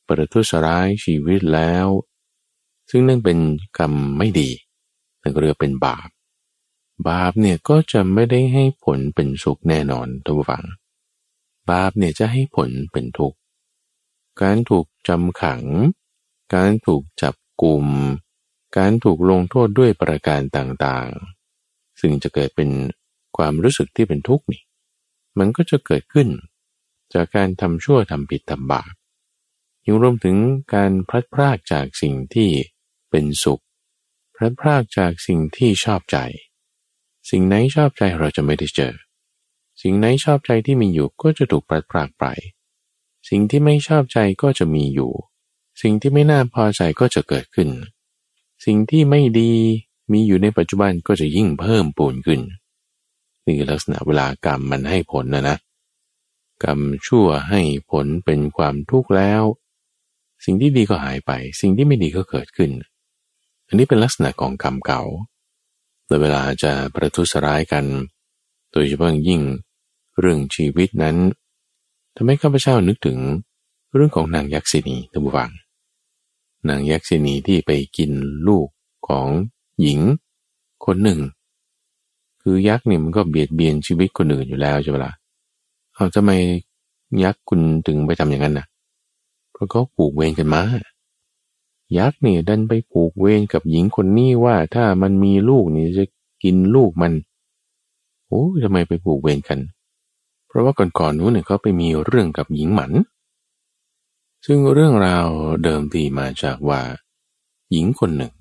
[0.09, 1.87] ประทุษร้ายชีวิตแล้ว
[2.91, 3.39] ซึ่งนั่นเป็น
[3.79, 4.51] กรรมไม่ดี
[5.23, 6.09] นั่นก็เรียกเป็นบาป
[7.09, 10.65] บาปเนี่ยก็จะไม่ได้ให้ผลเป็นสุขแน่นอนทุกฝัง
[11.71, 13.39] บาปเนี่ยจะให้ผลเป็นทุกข์
[14.43, 15.63] การถูกจำขัง
[16.55, 17.85] การถูกจับกลุ่ม
[18.79, 22.71] การถูกลงโทษด้วยประการต่างๆ ซึ่งจะเกิดเป็น
[23.37, 24.63] ความรู้สึกที่เป็นทุกข์นี่
[25.39, 26.29] มันก็จะเกิดขึ้น
[27.15, 28.93] จากการทำชั่วทำผิดทำบาป
[29.87, 30.37] ยังรวมถึง
[30.75, 32.51] การพลัดพรากจากสิ่งที่
[33.11, 33.63] เป็นสุข
[34.35, 36.17] พลัดพรากจากสิ่งที่ชอบใจ
[37.31, 38.95] สิ่งไหนชอบใจเราจะไม่ได้เจอ
[39.83, 42.25] สิ่งไหนชอบใจที่มีอยู่ก็จะถูกพลัดพรากไป
[43.29, 45.13] สิ่งที่ไม่ชอบใจก็จะมีอยู่
[45.83, 47.69] สิ่งที่ไม่น่าพอใจก็จะเกิดขึ้น
[48.65, 49.53] สิ่งที่ไม่ดี
[50.13, 52.41] มีอยู่ในปัจจุบันก็จะยิ่งเพิ่มปูนขึ้น
[53.45, 55.57] นี่คือลักษณะเวลากรรมมันให้ผลนะนะ
[56.65, 59.43] กรรมชั่วให้ผลเป็นความทุกข์แล้ว
[60.45, 62.71] สิ่งที่ดีก็หายไป สิ่งที่ไม่ดีก็เกิดขึ้น
[63.67, 65.03] อันนี้เป็นลักษณะของกรรมเก่า
[66.07, 67.85] แลเวลาจะประทุษร้ายกัน
[68.73, 69.43] โดยเฉพาะยิ่ง
[70.21, 71.17] เรื่องชีวิตนั้น
[72.17, 73.19] ทำให้ข้าพเจ้านึกถึง
[73.95, 75.51] เรื่องของนางยักษินีท่านผู้ฟัง
[76.69, 78.11] นางยักษินีที่ไปกิน
[78.47, 78.69] ลูก
[79.09, 79.29] ของ
[79.83, 80.01] หญิง
[80.85, 81.21] คนหนึ่ง
[82.43, 85.13] คือยักษ์นี่มันก็เบียดเบียนชีวิตคนอื่นอยู่แล้วใช่ไหมละ่ะ
[85.95, 86.31] เอาทำไม
[87.25, 88.67] ยักษ์คุณถึงไปทำอย่างนั้นนะ่ะ
[89.63, 90.63] ราะเขาผูกเวรกันมา
[91.99, 96.05] ยักษ์เนี่ยดันไปผูกเวรกับหญิงคนนี้ว่าถ้ามันมีลูกนี่จะ
[96.43, 97.13] กินลูกมัน
[98.27, 99.59] โอ้ทำไมไปผูกเวรกัน
[100.49, 102.93] เพราะว่าก่อนๆนู้นเนี่ยเขาไปมีเรื่องกับหญิงหมัน
[104.47, 105.27] ซึ่งเรื่องราว
[105.65, 106.81] เดิมทีมาจากว่า
[107.71, 108.33] หญิงคนหนึ่ง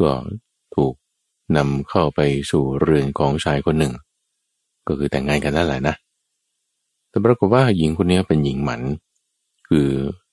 [0.00, 0.12] ก็
[0.74, 0.94] ถูก
[1.56, 2.20] นำเข้าไป
[2.50, 3.92] สู่เรือนของชายคนหนึ่ง
[4.86, 5.96] ก็คือแต่งงานกันนั่นแหละนะ
[7.12, 8.82] แต่ปรากฏว่าหญิงคนนี้เป็นหญิงหมัน
[9.68, 9.88] คือ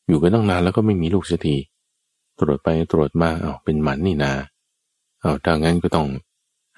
[0.08, 1.58] อยู่กันตั้งนานแล้วก็ไม่มีลูกสักที
[2.40, 4.34] ตรวจไปตรวจมาเอาเป็นหมันนี่นา
[5.20, 6.08] เอาถ้างั้นก็ต้อง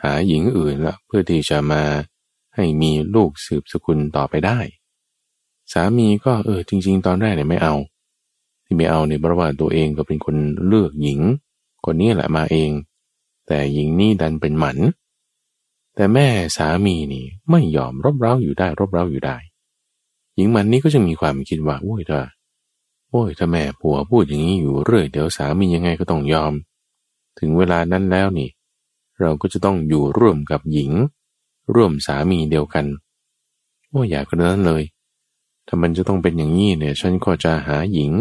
[0.04, 1.84] หาหญิงอื่นละเพื่อที่จะมา
[2.56, 4.60] ให้มีลูกสืบสกุลต่อไปได้
[5.74, 7.76] สามีก็เออจริง ๆ ตอนแรกเนี่ยไม่เอา
[8.66, 10.36] ที่ไม่เอาเนี่ยเพราะว่าตัวเองก็เป็นคน
[10.68, 11.20] เลือกหญิง
[11.86, 12.72] คนนี้แหละมาเอง
[13.48, 14.78] แต่หญิงนี่ดันเป็นหมัน
[15.96, 19.38] แต่แม่สามีนี่ไม่ยอมรบเร้าอยู่ได้รบเร้าอยู่ได้
[20.36, 22.26] หญิงมันนี่ก็จะมีความคิดว่าโอ้ยเธอ
[23.10, 26.54] โอ้ยถ้าแม่ผัวพูดอย่างนี้อยู่เรื่อยเดี๋ยวสามียังไงก็ต้องยอม
[27.40, 28.50] ถึงเวลานั้นแล้วนี่
[29.20, 30.92] เราก็จะต้องอยู่ร่วมกับหญิง
[31.74, 32.86] ร่วมสามีเดียวกัน
[33.90, 34.84] โอ้ยอยากกระนั้นเลย
[35.68, 38.12] ถ้ามันจะต้องเป็นอย่างนี้เนี่ย ฉันก็จะหาหญิง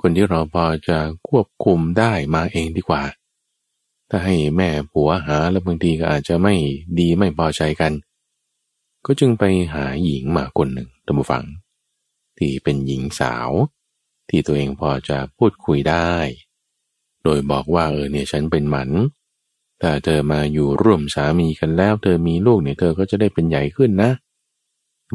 [0.00, 3.02] คนที่เราพอจะควบคุมได้มาเองดีกว่า
[4.08, 6.54] ถ้าให้แม่ผัวหาแล้วบางทีก็อาจจะไม่
[6.98, 7.92] ดีไม่พอใจกัน
[9.06, 11.44] ก็จึงไปหาหญิงมาคนหนึ่ง ตัมฟัง
[12.38, 13.50] ที่เป็นหญิงสาว
[14.28, 16.12] ที่ตัวเองพอจะพูดคุยได้
[17.24, 18.90] โดยบอกว่าเออเนี่ยฉันเป็นหมัน
[19.80, 24.10] ถ้าเธอมาอยู่ร่วมสามีกันแล้ว เธอมีลูกเนี่ยเธอก็จะได้เป็นใหญ่ขึ้นนะ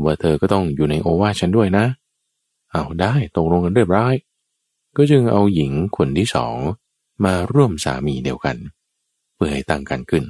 [0.04, 1.86] ว่าเธอก็ต้องอยู่ในโอวาฉันด้วยนะ
[2.72, 4.14] เอาได้ตกลงกันเรียบร้อย
[4.98, 6.56] ก็จึงเอาหญิงคนที่สอง
[7.26, 8.58] มาร่วมสามีเดียวกัน
[9.36, 10.24] เพื่อให้ตั้งกันขึ้น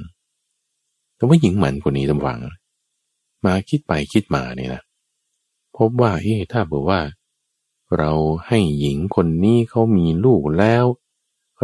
[1.16, 2.38] แต่ว่าหญิงหมันคนนี้ตำวัง
[3.44, 4.82] มาคิดไปคิดมาเนี่ยนะ
[5.78, 7.00] พบว่าเอ๊ถ้าบอกว่า
[7.96, 8.12] เรา
[8.46, 10.84] ให้หญิงคนนี้เขามีลูกแล้ว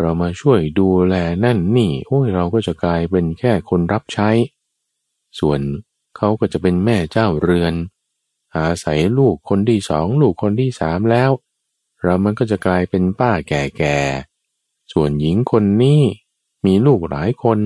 [0.01, 4.31] เรามาช่วยดูแลนั่นนี่โอ้ยเราก็จะกลายเป็นแค่คนรับใช้
[5.39, 5.61] ส่วน
[6.17, 7.75] เขาก็จะเป็นแม่เจ้าเรือน
[8.57, 11.31] อาศัยลูกคนที่สองลูกคนที่สามแล้ว
[12.03, 16.01] เรามันก็จะกลายเป็นป้าแก่ๆส่วนหญิงคนนี้
[16.65, 17.59] มีลูกหลายคน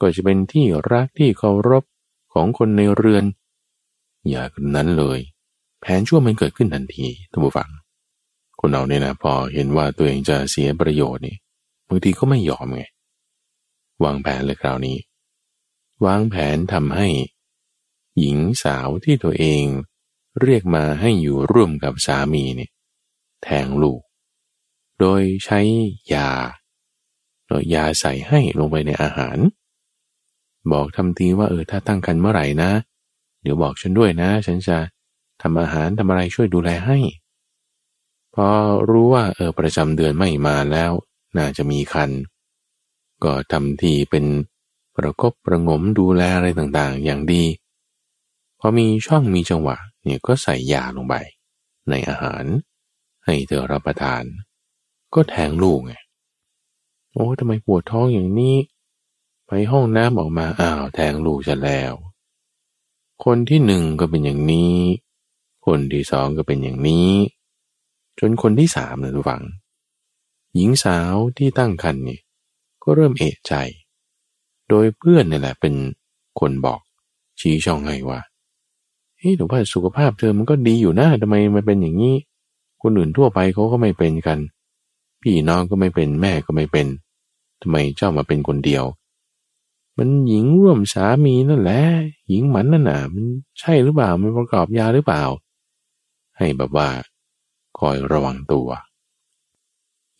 [0.00, 1.84] ก็จะเป็นที่รักที่เคารพ
[2.32, 3.24] ของคนในเรือน
[4.28, 5.20] อย่างนั้นเลย
[5.86, 7.70] แผนชั่วมันเกิดขึ้นทันทีท่านผู้ฟัง
[8.60, 11.36] คนเราเนี่ยนะพอเห็นว่าตัวเองจะเสียประโยชน์นี่
[11.88, 12.82] บางทีก็ไม่ยอมไง
[14.04, 14.98] วางแผนเลยคราวนี้
[16.06, 17.08] วางแผนทำให้
[18.18, 19.64] หญิงสาวที่ตัวเอง
[20.42, 22.70] เรียกมาให้อยู่ร่วมกับสามีเนี่ย
[23.42, 24.00] แทงลูก
[25.00, 25.60] โดยใช้
[26.14, 26.30] ยา
[27.48, 29.38] โดยยาใส่ให้ลงไปในอาหาร
[30.72, 32.70] บอกทำทีว่าเออถ้าตั้งคันเมื่อไหร่นะ
[33.42, 34.76] เดี๋ยวบอกฉันด้วยนะ ฉันจะ
[35.46, 36.98] ทำอาหารทำอะไรช่วยดูแลให้
[38.34, 38.48] พอ
[38.90, 40.92] รู้ว่าเออประจำเดือนไม่มาแล้ว
[41.36, 42.10] น่าจะมีคัน
[43.24, 44.24] ก็ทำทีเป็น
[44.96, 47.44] ประกบประงมดูแลอะไรต่างๆ อย่างดี
[48.60, 51.14] พอมีช่องมีจังหวะเนี่ยก็ใส่ยาลงไป
[51.90, 52.44] ในอาหาร
[53.24, 54.22] ให้เธอรับประทาน
[55.14, 55.94] ก็แทงลูกไง
[57.12, 58.56] โอ้ทำไมปวดท้องอย่างนี้
[59.46, 61.92] ไปห้องน้ำออกมาอ้าวแทงลูกจะแล้ว
[63.24, 64.76] คนที่หนึ่งก็เป็นอย่างนี้
[65.66, 67.10] คนที่สองก็เป็นอย่างนี้
[68.20, 69.42] จนคนที่สามนะทุกฝัง
[70.54, 72.18] หญิงสาวที่ตั้งครรภ์นี่
[72.82, 73.54] ก็เริ่มเอะใจ
[74.68, 75.74] โดยเพื่อนนี่แหละเป็น
[76.40, 76.80] คนบอก
[77.40, 78.20] ชี้ช่องให้ว่า
[79.18, 82.16] เฮ้ยหรือว่าสุขภาพเธอมันก็ดีอยู่นะทำไมมันเป็นอย่างนี้
[82.82, 84.38] คนอื่นทั่วไปเขาก็ไม่เป็นกัน
[85.22, 86.86] พี่น้องก็ไม่เป็นแม่ก็ไม่เป็น
[87.62, 88.84] ทำไมเจ้ามาเป็นคนเดียว
[89.98, 91.82] มันหญิงร่วมสามีนั่นแหละ
[92.28, 93.24] หญิงหมันนั่นน่ะ มัน
[93.60, 95.22] ใช่หรือเปล่า มันประกอบยาหรือเปล่า
[96.38, 96.88] ให้แบบว่า
[97.78, 98.68] คอยระวังตัว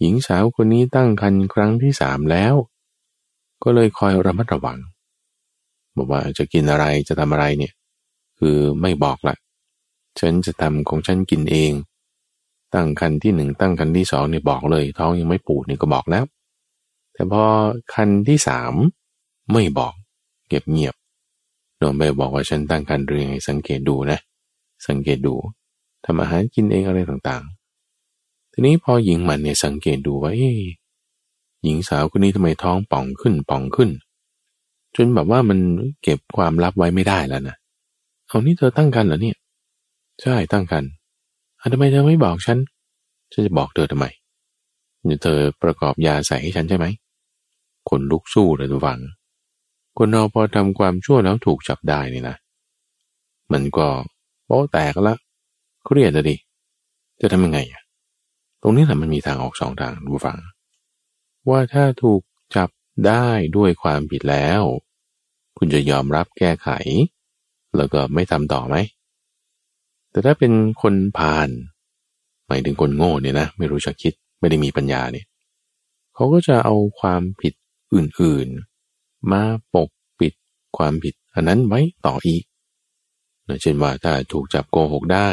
[0.00, 2.55] หญิงสาวคนนี้ตั้งครรภ์ครั้งที่สามแล้ว
[3.62, 4.79] ก็เลยคอยระมัดระวัง
[5.96, 7.72] บอกว่าจะกินอะไรจะทำอะไรเนี่ย
[8.38, 9.37] คือไม่บอกละ
[10.20, 11.72] ฉันจะทำของฉันกินเอง
[12.74, 16.24] ตั้งคันที่หนึ่งตั้งคันที่สองเนี่ยบอกเลย ท้องยังไม่ปูดเนี่ยก็บอกแล้ว
[17.12, 17.44] แต่พอ
[17.94, 18.74] คันที่สาม
[19.53, 19.94] ไม่บอก
[20.48, 20.94] เก็บเงียบ
[21.79, 24.18] โดนไปบอกว่าฉันตั้งคันเรื่องสังเกตดูนะ
[24.88, 25.35] สังเกตดู
[26.05, 30.33] ทำอาหารกินเองอะไรต่างๆ ทีนี้พอหญิงมันเนี่ยสังเกตดูว่า
[31.62, 33.90] หญิงสาวคนนี้ทำไมท้องป่องขึ้นป่องขึ้น
[34.97, 35.59] จนแบบว่ามัน
[36.03, 37.57] เก็บความลับไว้ไม่ได้แล้วนะ
[38.29, 39.37] เอานี่เธอตั้งกันเหรอเนี่ย
[40.23, 40.85] ใช่ตั้งกัน
[41.61, 42.59] อะทำไมเธอไม่บอกฉัน
[43.33, 44.07] ฉันจะบอกเธอทำไม
[45.23, 46.87] เธอประกอบยาใส่ให้ฉันใช่ไหม
[47.88, 49.01] คนลุกสู้เลยทุกฝัง
[49.99, 52.37] คนเราพอทำความชั่วแล้วถูกจับได้นี่นะ
[53.53, 53.87] มันก็
[54.47, 55.17] โป๊แตกละ
[55.85, 56.37] เครียดเลยดิ
[57.20, 57.83] จะทำยังไงอะ
[58.62, 60.38] ตรงนี้แหละมันมีทางออกสองทางทุกฝัง
[61.49, 62.20] ว่าถ้าถูก
[62.57, 62.70] จับ
[63.07, 64.62] ได้ด้วยความผิดแล้ว
[65.59, 66.68] คุณจะยอมรับแก้ไข
[67.77, 68.77] แล้วก็ไม่ทำต่อไหม
[70.11, 71.49] แต่ถ้าเป็นคนพาล
[72.47, 75.27] หมายถึงคนโง่เนี่ยนะไม่รู้จักคิดไม่ได้มีปัญญาเนี่ย
[76.14, 77.55] เขาก็จะเอาความผิด
[77.94, 79.42] อื่นๆ มา
[79.75, 79.88] ปก
[80.20, 80.33] ปิด
[80.77, 82.44] ความผิดอันนั้นไว้ต่ออีก
[83.62, 85.31] เช่นว่าถ้าถูกจับโกหกได้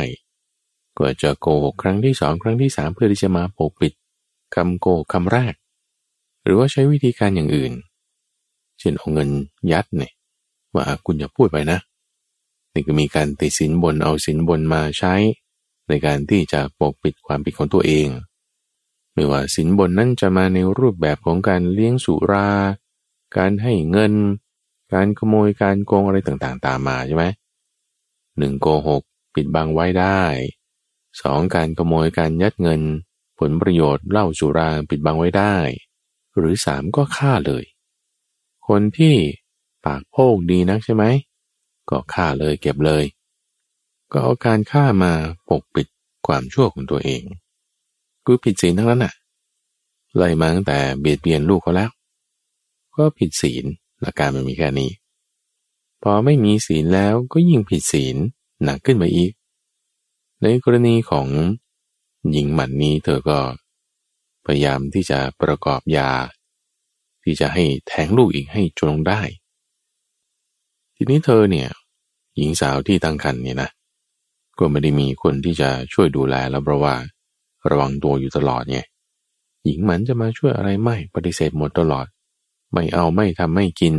[1.02, 3.94] ก็จะโกหกครั้งที่สองครั้งที่สามเพื่อที่จะมาปกปิด
[4.56, 5.54] คำโกหกคำแรก
[6.44, 7.74] หรือว่าใช้วิธีการอย่างอื่น
[8.80, 9.30] เช่นเอาเงิน
[9.72, 10.12] ยัดเนี่ย
[10.76, 11.80] ว่าคุณอย่าพูดไปนะ
[12.74, 15.14] นี่ก็มีการติดสินบนเอาสินบนมาใช้
[15.88, 18.08] ในการที่จะปกปิดความผิดของตัวเอง
[19.14, 22.50] ไม่ว่าสินบนนั้นจะมาในรูปแบบของการเลี้ยงสุรา
[23.38, 24.14] การให้เงิน
[24.94, 27.26] การขโมยการโกงอะไรต่างๆ ตามมาใช่ไหม
[28.38, 29.02] หนึ่งโกหก
[29.36, 30.22] ปิดบังไว้ได้
[31.20, 32.82] สองการขโมยการยัดเงิน
[33.40, 35.56] ผลประโยชน์เล่าสุราปิดบังไว้ได้
[36.38, 37.64] หรือสามก็ฆ่าเลย
[38.68, 39.16] คนที่
[39.86, 41.04] ปากโพกดีนักใช่ไหม
[41.90, 43.04] ก็ฆ่าเลยเก็บเลย
[44.12, 45.14] ก็เอาการฆ่ามา
[45.50, 45.88] ปกปิด
[46.28, 47.22] ความชั่วของตัวเอง
[48.26, 49.14] กูผิดศีลทั้งนั้นน่ะ
[50.16, 51.90] ไล่มาตั้งแต่เบียดเบียนลูกเขาแล้ว
[52.96, 53.66] ก็ผิดศีล
[54.02, 54.92] หลักการมันมีแค่นี้
[56.04, 58.16] พอไม่มีศีลแล้วก็ยิ่งผิดศีล
[58.64, 59.32] หนักขึ้นมาอีก
[60.44, 61.28] ในกรณีของ
[62.32, 63.40] หญิงหมันนี้เธอก็
[64.46, 66.12] พยายามที่จะประกอบยา
[67.24, 69.22] ที่จะให้แทงลูกอีกให้จงได้
[70.96, 71.70] ทีนี้เธอเนี่ย
[72.38, 73.70] หญิงสาวที่ตั้งครรภ์เนี่ยนะ
[74.60, 76.96] ก็ไม่ได้มีคนที่จะช่วยดูแลแล้วเพราะว่า
[77.70, 78.80] ระวังตัวอยู่ตลอดไง
[79.66, 82.06] หญิงหมันจะมาช่วยอะไรไม่ปฏิเสธหมดตลอด
[82.74, 83.94] ไม่เอาไม่ทำไม่กิน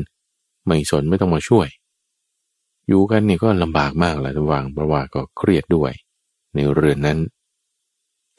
[0.66, 1.68] ไม่สนไม่ต้องมาช่วย
[2.88, 5.92] อยู่กันนี่ก็ลำบากมากแหละระวังเพราะว่าก็เครียดด้วย
[6.54, 7.18] ในเรือนนั้น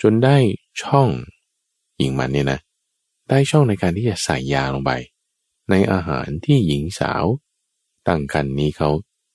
[0.02, 0.38] จนได้
[0.82, 1.10] ช่อง
[1.98, 2.60] หญิงมันเนี่ยนะ
[3.30, 4.92] ได้ช่องในการที่จะใส่ยาลงไป
[5.70, 7.26] ในอาหารที่หญิงสาว
[8.08, 8.90] ตั้งคันนี้เขา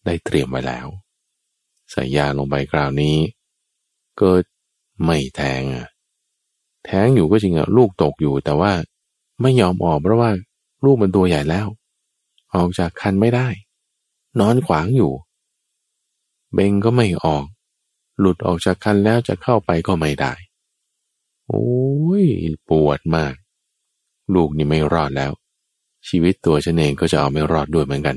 [0.05, 0.87] ได้เตรียมไว้แล้ว
[1.91, 3.17] ใส่ยาลงไปคราวนี้
[4.19, 4.43] เกิด
[5.05, 5.89] ไม่แทงอะ
[6.85, 8.73] แทงอยู่ก็จริงอะลูกตกอยู่แต่ว่า
[9.41, 10.31] ไม่ยอมออกเพราะว่า
[10.85, 11.67] ลูกมันตัวใหญ่แล้ว
[12.55, 13.49] ออกจากคันไม่ได้
[14.41, 15.13] นอนขวางอยู่
[16.55, 17.45] เบงก็ไม่ออก
[18.19, 20.33] หลุดออกจากคันแล้วจะเข้าไปก็ไม่ได้
[21.49, 21.67] โอ้
[22.25, 22.27] ย
[22.69, 23.35] ปวดมาก
[24.35, 25.33] ลูกนี่ไม่รอดแล้ว
[26.09, 28.17] ชีวิตตัวฉันเองก็จะเอาไม่รอดด้วยเหมือนกัน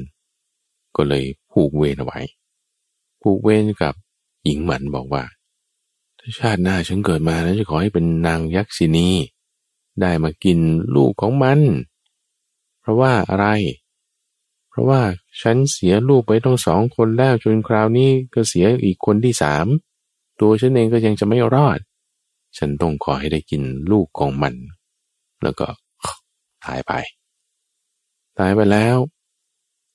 [0.96, 2.20] ก็เลยผูกเวรเอาไว้
[3.22, 3.94] ผูกเวรกับ
[4.44, 5.24] หญิงหมันบอกว่า
[6.20, 9.10] ถ้าชาติหน้าฉันเกิดมาแล้วจะขอให้เป็นนางยักษินี
[10.02, 10.60] ได้มากิน
[10.96, 11.60] ลูกของมัน
[12.82, 13.48] เพราะว่าอะไร
[14.70, 15.02] เพราะว่า
[15.42, 19.66] ฉันเสียลูกไปต้องสองคนแล้วจนคราวนี้ก็เสียอีกคนที่สาม
[20.42, 21.80] ตัวฉันเองก็ยังจะไม่รอด
[22.58, 23.62] ฉันต้องขอให้ได้กิน
[23.92, 24.54] ลูกของมัน
[25.44, 25.68] แล้วก็
[26.66, 26.94] หายไป
[28.40, 28.98] ตายไปแล้ว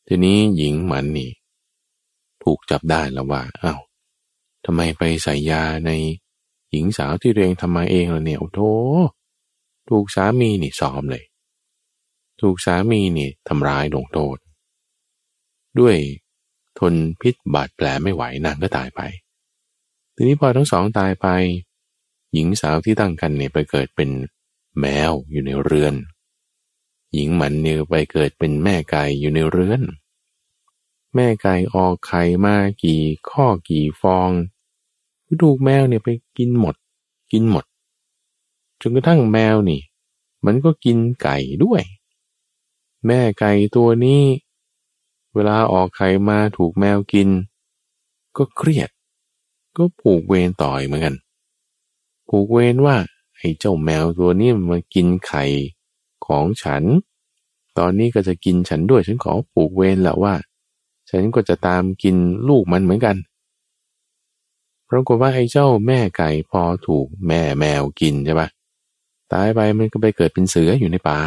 [0.07, 1.31] ทีนี้หญิงหมันนี่
[2.43, 3.81] ถูกจับได้แล้วว่าอา้าว
[4.65, 5.91] ทำไมไปใส่ยาใน
[6.71, 8.61] หญิงสาวที่เรียงทำมาเองล่ะเนี่ยโอ้โถ
[9.89, 11.25] ถูกสามีนี่ซ้อมเลย
[12.41, 14.37] ถูกสามีนี่ทำร้ายลงโทษ
[15.79, 15.97] ด้วย
[16.79, 19.01] ทนพิษบาดแผลไม่ไหวนางก็ตายไป
[20.19, 21.27] ทีนี้พอทั้งสองตายไป
[22.33, 24.11] หญิงสาวที่ตั้งกันเนี่ยไปเกิดเป็น
[24.81, 25.95] แมวอยู่ในเรือน
[27.15, 29.83] หญิงหมันเนี่ยไปเกิดเป็นแม่ไก่อยู่ในเรือน
[31.15, 34.31] แม่ไก่ออกไข่มากี่ข้อกี่ฟอง
[35.43, 36.09] ถูกแมวเนี่ยไป
[36.39, 36.75] กินหมด
[37.33, 37.65] กินหมด
[38.81, 39.81] จนกระทั่งแมวนี่
[40.45, 41.83] มันก็กินไก่ด้วย
[43.07, 44.23] แม่ไก่ตัวนี้
[45.35, 47.29] เวลาออกไข่มาถูกแมวกิน
[48.37, 48.91] ก็เครียด
[49.77, 51.15] ก็ผูกเวรต่อยเหมือนกัน
[52.29, 52.97] ผูกเวรว่า
[53.37, 55.45] ไอ้เจ้าแมวตัวนี้มากินไข่
[56.27, 56.83] ของฉัน
[57.79, 60.35] ตอนนี้ก็จะกินฉันด้วยฉันขอผูกเวรแหละว่า
[61.11, 62.17] ฉันก็จะตามกิน
[62.49, 63.17] ลูกมันเหมือนกัน
[64.89, 68.49] ปรากฏว่าไอ้เจ้าแม่ไก่พอถูกแม่แมวกินใช่ปะ
[69.33, 71.19] ตายไปมันก็ไปเกิดเป็นเสืออยู่ในป่า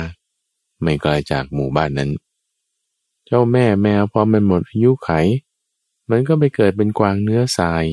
[0.82, 2.12] ไม่ไกลจากหมู่บ้านนั้น
[3.26, 5.10] เจ้าแม่แมวพอมันหมดอายุไข
[6.10, 7.86] มันก็ไปเกิดเป็นกวางเนื้อทราย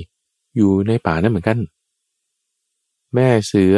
[0.57, 1.59] อยู่ในป่านั่นเหมือนกัน
[3.15, 3.77] แม่เสือ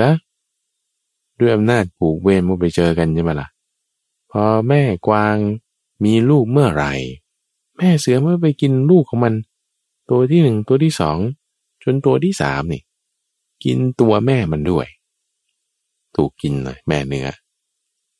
[1.38, 3.48] ด้วยอำนาจผูกเวรมันไปเจอกันใช่ไหมล่ะ
[4.30, 5.36] พอแม่กวาง
[6.04, 6.92] มีลูกเมื่อไหร่
[7.76, 9.34] แม่เสือเมื่อไปกินลูกของมัน
[10.10, 11.18] ตัวที่หนึ่งตัวที่สอง
[11.82, 12.82] จนตัวที่สามนี่
[13.64, 14.86] กินตัวแม่มันด้วย
[16.16, 17.28] ถูกกินเลยแม่เนื้อ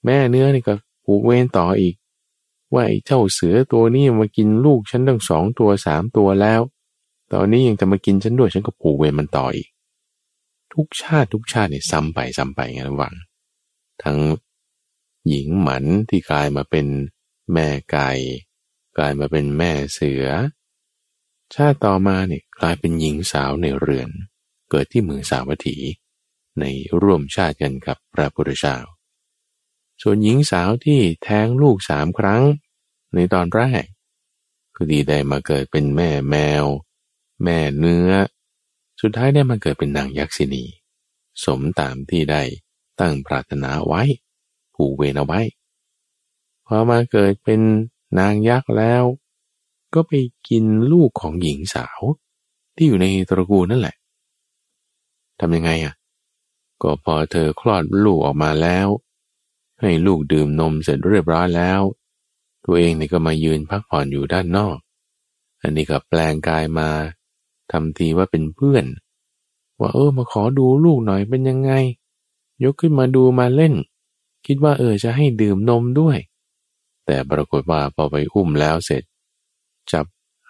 [0.05, 1.95] แม่เนื้อนี่ก็ผูกเวรต่ออีก
[2.73, 6.61] ว่าไอ้เจ้าเสือตัวนี้มากินลูกฉันตั้งสองตัวสามตัวแล้ว
[7.33, 9.69] ตอนนี้ยังจะมากินฉันด้วยฉันก็ผูกเวรมันต่ออีก
[10.75, 13.15] ทุกชาติทุกชาติเนี่ยซ้ำไปซ้ำไปไงระหว่าง
[14.05, 14.19] ทั้ง
[15.29, 16.87] หญิงหมันที่กลายมาเป็น
[17.53, 18.11] แม่ไก่
[18.97, 20.27] กลายมาเป็นแม่เสือ
[21.55, 24.11] ชาติต่อมาเนี่ยกลายเป็นหญิงสาวในเรือน
[24.71, 25.77] เกิดที่เมืองสาวัตถี
[26.61, 26.65] ใน
[27.03, 28.77] ร่วมชาติกันกับพระพุทธเจ้า
[30.03, 32.43] ส่วนหญิงสาวที่แท้งลูกสามครั้ง
[33.15, 33.85] ในตอนแรก
[34.77, 36.65] ก็ดีได้มาเกิดเป็นแม่แมว
[37.43, 38.11] แม่เนื้อ
[39.01, 40.65] สุดท้ายได้มาเกิดเป็นนางยักษินี
[41.45, 42.43] สมตามที่ได้
[43.01, 44.03] ตั้งปรารถนาไว้
[44.75, 45.41] ผูกเวรเอาไว้
[46.67, 47.61] พอมาเกิดเป็น
[48.19, 49.03] นางยักษ์แล้ว
[49.95, 50.13] ก็ไป
[50.49, 52.01] กินลูกของหญิงสาว
[52.75, 53.97] ที่อยู่ในตระกูลนั่นแหละ
[55.41, 55.95] ทำยังไงอะ
[56.83, 58.89] ก็พอเธอคลอดลูกออกมาแล้ว
[59.81, 61.81] ให้ลูกดื่มนมเสร็จเรียบร้อยแล้ว
[62.65, 64.77] ตัวเองนี่ก็มายืนพักผ่อนอยู่ด้านนอก
[65.63, 66.89] อันนี้ก็แปลงกายมา
[67.73, 68.85] ทำทีว่าเป็นเพื่อน
[69.81, 71.73] ว่าเออมาขอดูลูกหน่อยเป็นยังไง
[72.65, 73.75] ยกขึ้นมาดูมาเล่น
[74.47, 76.19] คิดว่าเออจะให้ดื่มนมด้วย
[77.07, 79.03] แต่ปรากฏว่าพอไปอุ้มแล้วเสร็จ
[79.93, 80.07] จับ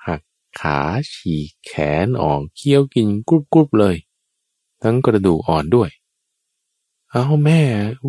[0.06, 0.20] หัก
[0.60, 0.80] ขา
[1.12, 1.72] ฉีกแข
[2.04, 3.96] นออกเคี้ยวกินกรุบกรุบเลย
[4.82, 5.90] ทั้งกระดูกอ่อนด้วย
[7.10, 7.60] เอาแม่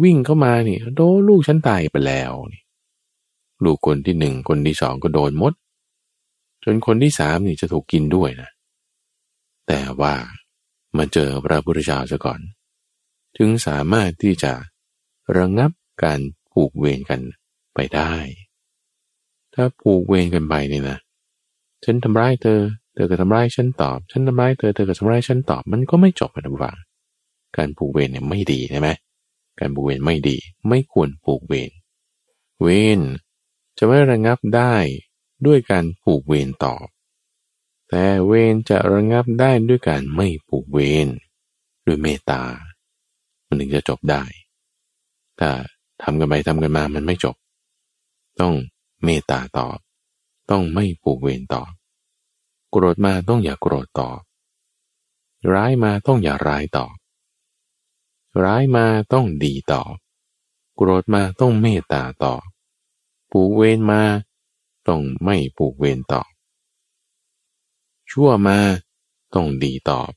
[0.04, 2.64] วิ่งเข้ามานี่โดลูกฉันตายไปแล้วนี่
[3.64, 5.54] ลูกคนที่หนึ่งคนที่สองก็โดนมด
[6.64, 8.50] จนคนที่สามนี่จะถูกกินด้วยนะ
[9.72, 10.16] แต่ว่า
[10.98, 12.42] มาเจอพระพุทธเจ้าซะก่อน
[13.38, 14.54] ถึงสามารถที่จะ
[15.38, 15.72] ระงงับ
[16.04, 16.20] การ
[16.52, 17.22] ผูกเวรกัน
[17.74, 18.14] ไปได้
[19.54, 20.98] ถ้าผูกเวรกันไปเนี่ยนะ
[21.84, 22.62] ฉันทำร้ายเธอ
[22.94, 26.78] เธอก็ทำร้ายฉันตอบ ฉันทำร้ายเธอ เธอก็ทำร้ายฉันตอบ มันก็ไม่จบกันทุกฝัง
[27.58, 28.88] การผูกเวรเนี่ยไม่ดีใช่ไหม
[29.60, 30.38] การผูกเวรไม่ดี
[30.70, 31.72] ไม่ควรผูกเวร
[32.62, 32.68] เว
[32.98, 33.00] ร
[33.78, 34.76] จะไม่ระงับได้
[35.46, 36.86] ด้วยการผูกเวรตอบ
[37.90, 41.08] แต่เวรจะระงับได้ด้วยการไม่ผูกเวร
[41.86, 42.42] ด้วยเมตตา
[43.48, 44.24] มันถึงจะจบได้
[45.40, 45.50] ถ้า
[46.04, 47.36] ทำกันไปทำกันมามันไม่จบ
[48.40, 48.54] ต้อง
[49.04, 49.78] เมตตาตอบ
[50.52, 51.72] ต้องไม่ผูกเวรตอบ
[52.72, 54.20] โกรธมาต้องอย่าโกรธตอบ
[55.54, 56.96] ร้ายมาต้องอย่าร้ายตอบ
[58.44, 59.94] ร้ายมาต้องดีตอบ
[60.76, 62.44] โกรธมาต้องเมตตาตอบ
[63.32, 64.02] ผูกเวรมา
[64.88, 66.30] ต้องไม่ผูกเวรตอบ
[68.12, 68.60] ชั่วมา
[69.34, 70.12] ต้องดีตอบ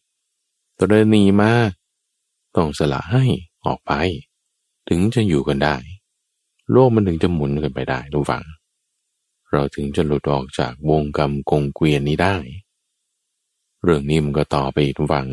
[0.78, 1.52] ตรณีมา
[2.56, 3.24] ต้องสละให้
[3.64, 3.92] ออกไป
[4.88, 5.76] ถึงจะอยู่กันได้
[6.70, 8.44] โลกมันถึงจะหมุนกันไปได้ทุกฝัง
[9.50, 12.36] เราถึงจะหลุดออกจากวงกรรมกงเกวียนนี้ได้
[13.82, 15.26] เรื่องนี้มันก็ต่อไปทุกฝัง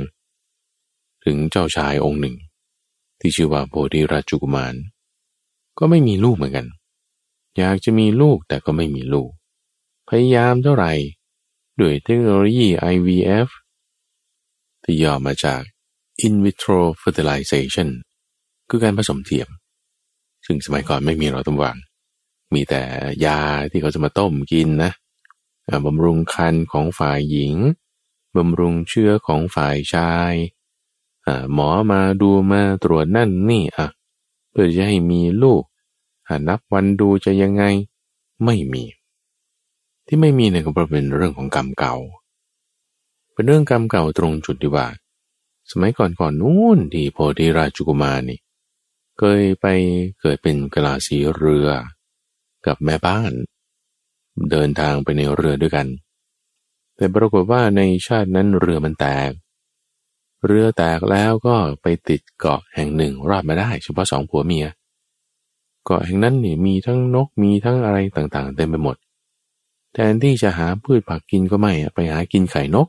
[1.25, 2.35] ถึงเจ้าชายองค์หนึ่ง
[3.19, 4.75] ที่ชื่อว่าโพธิราชุกุมาร
[5.77, 6.67] ก็ไม่มีลูกเหมือนกัน
[7.57, 9.29] อยากจะมีลูกแต่ก็ไม่มีลูก
[10.07, 10.91] พยายามเท่าไหร่
[11.79, 13.49] ด้วยเทคโนโลยี IVF
[14.83, 15.61] ที่ย่อมาจาก
[16.25, 17.89] in vitro fertilization
[18.69, 19.49] คือการผสมเทียม
[20.45, 21.77] ซึ่งสมัยก่อนไม่มีเราต้องวาง
[22.53, 22.81] มีแต่
[23.25, 24.91] ยาที่เขาจะมาต้มกินนะ
[25.85, 27.55] บำรุงคันของฝ่ายหญิง
[28.37, 30.33] บำรุงเชื้อของฝ่ายชาย
[31.53, 33.87] หมอมาดูมาตรวจนั่นนี่อะ
[34.49, 35.63] เพื่อจะให้มีลูก
[36.47, 37.63] นับวันดูจะยังไง
[38.45, 38.83] ไม่มี
[40.11, 41.95] ที่ไม่มีเนี่ยก็เพราะเป็นเรื่องของกรรมเก่า
[43.33, 44.87] เป็นเรื่องกรรมเก่าตรงจุดที่ว่า
[45.71, 48.39] สมัยก่อนก่อนนู้นที่โพธิราชกุมารนี่
[49.19, 49.65] เคยไป
[50.19, 51.69] เกิดเป็นกลาสีเรือ
[52.65, 53.31] กับแม่บ้าน
[54.51, 55.87] เดินทางไปในเรือด้วยกัน
[56.95, 59.31] แต่ปรากฏว่าในชาตินั้นเรือมันแตก
[60.45, 64.67] เรือแตกแล้วก็ไปติดเกาะแห่งหนึ่งรอดมาได้เฉพาะสองผัวเมีย
[65.85, 68.97] เกาะแห่งนั้นนี่มีทั้งนกมีทั้งอะไรต่างๆเต็มไปหมด
[69.93, 72.87] แทนที่จะหาพืชผักกินก็ไม่ไปหากินไข่นก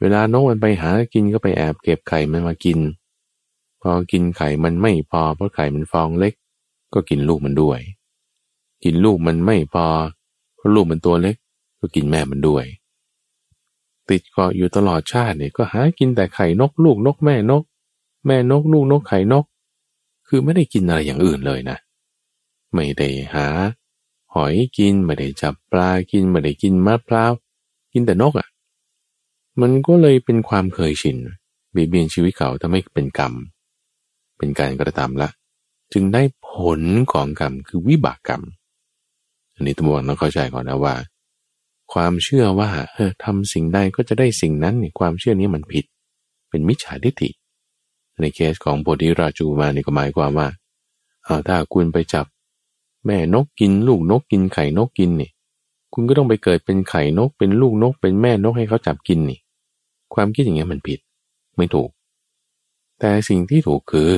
[0.00, 2.78] เวลานกมันไปหากินก็ไปแอบเก็บไข่มันมากิน
[3.82, 6.34] พอกินไข่มันไม่พอเพราะไข่มันฟองเล็ก
[6.94, 7.80] ก็กินลูกมันด้วย
[8.84, 9.86] กินลูกมันไม่พอ
[10.56, 11.36] เพราะลูกมันตัวเล็ก
[11.80, 12.64] ก็กินแม่มันด้วย
[14.08, 17.62] ติดเกาะอยู่ตลอดชาติเนี่ยก็หากินแต่ไข่นกลูกนกแม่นก
[18.26, 19.44] แม่นกลูกนกไข่นก
[20.28, 21.76] คือไม่ได้กินอะไรอย่างอื่นเลยนะ
[22.74, 23.46] ไม่ได้หา
[24.34, 27.32] หอยกินไม่ได้จับปลากินไม่ได้กินมะพร้าว
[27.92, 28.48] กินแต่นกอะ่ะ
[29.60, 31.16] มันก็เลยเป็นความเคยชิน
[31.72, 33.32] เบียดเบียนชีวิตเขาทำให้เป็นกรรม
[34.38, 35.28] เป็นการกระทำละ
[35.92, 36.80] จึงได้ผล
[37.12, 38.42] ของกรรมคือวิบากกรรม
[39.54, 40.94] อันนี้ตัวต้องเข้าใจก่อนนะว่า
[41.92, 45.84] ความเชื่อว่าเออทำสิ่งใดก็จะได้สิ่งนั้นเนี่ยความเชื่อนี้มันผิด
[46.50, 47.30] เป็นมิจฉาทิฏฐิ
[48.20, 50.48] ในเคสของโพธิราชูมานี่ก็หมายความว่า
[51.24, 52.26] เอาถ้าคุณไปจับ
[53.06, 55.30] แม่นกกินลูกนกกินไข่นกกินนี่
[55.92, 59.40] คุณก็ต้องไปเกิดเป็นไข่นกเป็นลูกนก เป็นแม่นกให้เขาจับกินนี่
[60.14, 60.98] ความคิดอย่างเงี้ยมันผิด
[61.56, 61.90] ไม่ถูก
[62.98, 64.12] แต่สิ่งที่ถูกคือ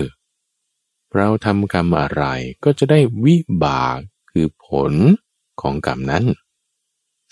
[1.16, 2.24] เราทำกรรมอะไร
[2.64, 3.98] ก็จะได้วิบาก
[4.30, 4.92] คือผล
[5.60, 6.24] ของกรรมนั้น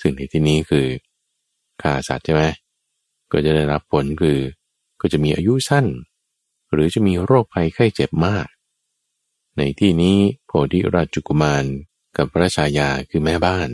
[0.01, 0.87] ซึ่งในที่นี้คือ
[1.83, 2.43] ฆ่าสัตว์ใช่ไหม
[3.33, 4.39] ก็จะได้รับผลคือ
[5.01, 5.87] ก็จะมีอายุสั้น
[6.73, 8.47] หรือจะมีโรคภัยไข้เจ็บมาก
[9.57, 11.65] ในที่นี้โพธิราชกุมาร
[12.17, 13.69] กับพระชายาคือแม่บ้าน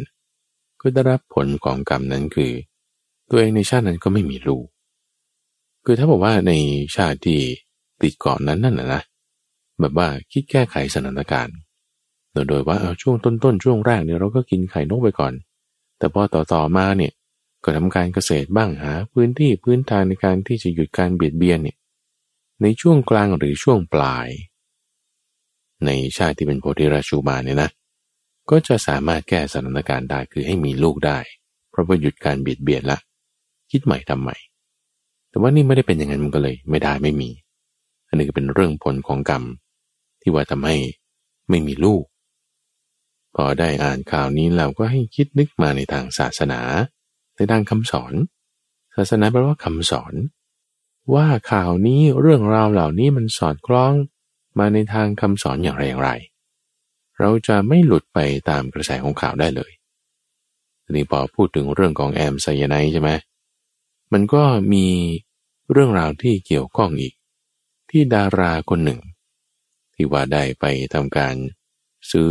[0.81, 2.53] ก็ได้รับผลของกรรมนั้นคือ
[3.28, 4.66] ตัวเองในชาตินั้นก็ไม่มีลูก
[5.85, 6.53] คือถ้าบอกว่าใน
[6.97, 7.41] ชาติที่
[8.03, 9.03] ติดเกาะนั้นนั่นนะ
[9.81, 11.57] แบบว่าคิดแก้ไขสถานการณ์
[12.49, 15.33] โดยว่าเอาช่วงต้นๆช่วงแรกเนี่ยเราก็กินไข่นกไปก่อน
[15.99, 17.12] แต่พอต่อๆมาเนี่ย
[17.64, 21.76] ก็ทำการเกษตรบ้างหา พื้นที่พื้นทางในการที่จะหยุดการเบียดเบียนเนี่ย
[22.62, 24.28] ในช่วงกลางหรือช่วงปลาย
[25.87, 27.70] ในชาติที่เป็นโพธิราชูมาเนี่ยนะ
[28.51, 31.18] ก็จะสามารถแก้สถานการณ์ได้คือให้มีลูกได้
[31.70, 32.99] เพราะว่าหยุดการเบียดเบียนละ
[33.70, 34.37] คิดใหม่ทำใหม่
[35.31, 37.31] แต่ว่านี่ไม่ได้เป็นอย่างนั้นมันก็เลย ไม่ได้ไม่มี
[38.09, 39.43] อันนี้ก็เป็นเรื่องผลของกรรม
[40.20, 40.76] ที่ว่าทำให้
[41.49, 42.05] ไม่มีลูก
[43.35, 46.61] พอได้อ่านข่าวนี้เราก็ให้คิดนึกมาในทางศาสนา
[47.37, 48.14] ในทางคำสอน
[48.97, 50.14] ศาสนาแปลว่าคำสอน
[51.14, 53.93] ว่าข่าวนี้เรื่องราวเหล่านี้มันสอดคล้อง
[54.59, 56.11] มาในทางคำสอนอย่างไรอย่างไร
[57.18, 58.18] เราจะไม่หลุดไป
[58.51, 59.70] ตามกระแสของข่าวได้เลย
[60.84, 63.11] ทีนี้พอพูดถึงเรื่องของแอมไซยาไนใช่ไหม
[64.12, 64.42] มันก็
[64.72, 64.86] มี
[65.72, 67.14] เรื่องราวที่เกี่ยวข้องอีก
[67.90, 69.01] ที่ดาราคนหนึ่ง
[69.94, 71.34] ที่ว่าได้ไปทำการ
[72.11, 72.30] ซื้อ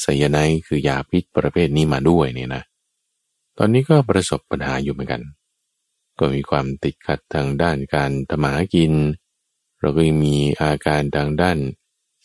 [0.00, 2.62] ไซยาไนคือยาพิษประเภทนี้มาด้วยเนี่ยนะ
[3.58, 5.22] ตอนนี้ก็ประสบปัญหาอยู่เหมือนกัน
[6.18, 8.92] ก็มีความติดขัดทางด้านการทำมาหากิน
[9.80, 11.58] เราก็ยังมีอาการทางด้าน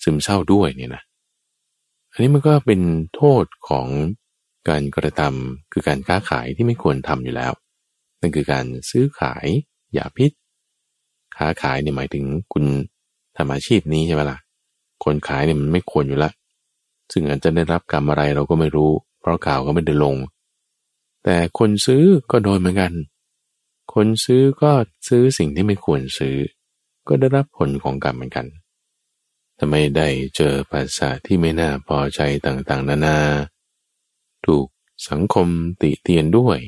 [0.03, 1.03] ซึมเศร้าด้วยเนี่ยนะ
[2.11, 2.81] อันนี้มันก็เป็น
[3.15, 3.87] โทษของ
[4.69, 7.51] การกระทำคือการค้าขายที่ไม่ควรทำอยู่แล้ว
[8.21, 9.47] นั่นคือการซื้อขาย
[9.97, 10.31] ยาพิษ
[11.37, 12.65] ค้าขายเนี่ยหมายถึงคุณ
[13.37, 14.37] ทำอาชีพนี้ใช่ไหมล่ะ
[15.03, 16.31] คนขายเนี่ยมันไม่ควรอยู่ละ
[17.11, 18.91] ซึ่งอาจจะได้รับกรรมอะไรเราก็ไม่รู้
[19.21, 20.15] เพราะข่าวก็ไม่ได้ลง
[21.23, 22.93] แต่คนซื้อก็โดนเหมือนกัน
[23.93, 24.71] คนซื้อก็
[25.07, 26.35] ซื้อสิ่งที่ไม่ควรซื้อ
[27.07, 28.45] ก็ได้รับผลของกรรมเหมือนกัน
[29.59, 33.17] ทำไมได้เจอภาษาที่ไม่น่าพอใจต่างๆ นานา
[34.45, 34.67] ถูก
[35.09, 35.47] สังคม
[35.81, 36.59] ติเตียนด้วย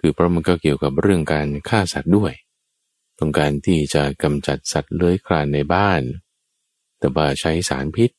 [0.00, 2.32] คือเพราะมันก็เกี่ยวกับเรื่องการฆ่าสัตว์ด้วย
[3.18, 6.02] ต้องการที่จะกำจัดสัตว์เลื้อยคลานในบ้าน
[6.98, 8.10] แต่ว่าใช้สารพิษ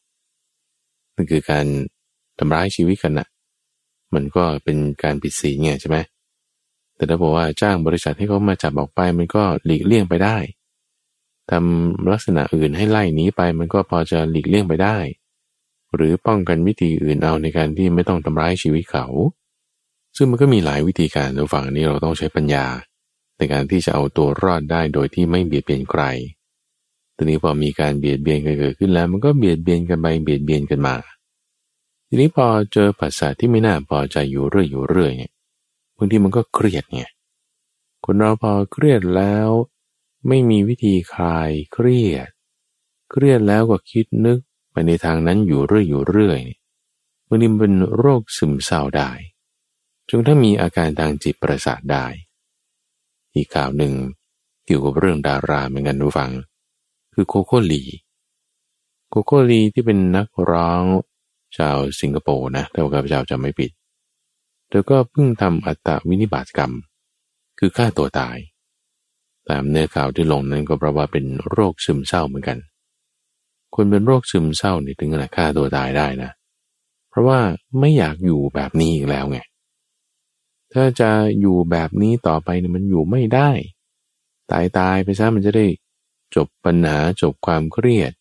[1.16, 1.66] นั่นคือการ
[2.40, 3.28] ทำร้ายชีวิตกันนะ่ะ
[4.14, 5.98] มันก็เป็นการผิดศีลไงใช่ไหม
[6.96, 10.38] แต่ถ้าบอกว่าจ้างบริษัทให้เขามาจับออกไปมันก็หลีกเลี่ยงไปได้
[11.52, 14.98] ทำลักษณะอื่นให้ไล่หนีไปมันก็พอจะหลีกเลี่ยงไปได้
[15.96, 19.06] หรือป้องกันวิธีอื่นเอาในการที่ไม่ต้องทำร้ายชีวิตเขา
[20.16, 22.66] ซึ่งมันก็มีหลายวิธีการในฝั่งนี้เราต้องใช้ปัญญา
[23.38, 26.04] ในการที่จะเอาตัวรอดได้โดยที่ไม่เบียดเบียนใคร
[27.16, 30.96] ทีนี้พอมีการเบียดเบียนกันเกิดขึ้นแล้ว มันก็เบียดเบียนกันไปเบียดเบียนกันมา
[32.08, 35.32] ทีนี้พอเจอภาษาที่ไม่น่าพอใจอยู่เรื่อยอยู่เรื่อยเนี่ย
[35.98, 37.12] บางทีมันก็เครียดเนี่ย
[38.06, 39.50] คนเราพอเครียดแล้ว
[40.28, 42.30] ไม่มีวิธีคลายเครียด
[43.12, 44.40] เครียดแล้วก็คิดนึก
[44.72, 46.42] ไปในทางนั้นอยู่เรื่อยอยู่เรื่อย
[47.28, 49.12] บางทีมันเป็นโรคซึมเศร้าได้
[50.10, 52.06] จนถ้ามีอาการทางจิตประสาทได้
[53.36, 53.94] อีกข่าวหนึ่ง
[54.66, 56.32] เกี่ยวกับเรื่องดาราเหมือนกันดูฟัง
[57.14, 57.84] คือโคโค่ลี
[59.10, 60.84] โคโค่ลีที่เป็นนักร้อง
[61.58, 63.72] ชาวสิงคโปร์นะแต่ว่าข้าพเจ้าจะไม่ปิด
[64.70, 66.74] เธอก็เพิ่งทำอัตวินิบาตกรรม
[67.60, 68.38] คือฆ่าตัวตาย
[69.50, 72.58] ตามเนื้อข่าวที่ลงนั้นก็เพราะว่าเป็นโรคซึมเศร้าเหมือนกัน
[73.76, 76.32] คนเป็นโรคซึมเศร้านี่ถึงขนาดฆ่าตัวตายได้นะ
[77.10, 77.40] เพราะว่า
[77.80, 79.40] ไม่อยากอยู่แบบนี้อีกแล้วไง
[80.74, 83.50] ถ้าจะอยู่แบบนี้ต่อไปเนี่ยมันอยู่ไม่ได้
[84.52, 85.66] ตายตายไปซะมันจะได้
[86.36, 88.12] จบปัญหาจบความเครียด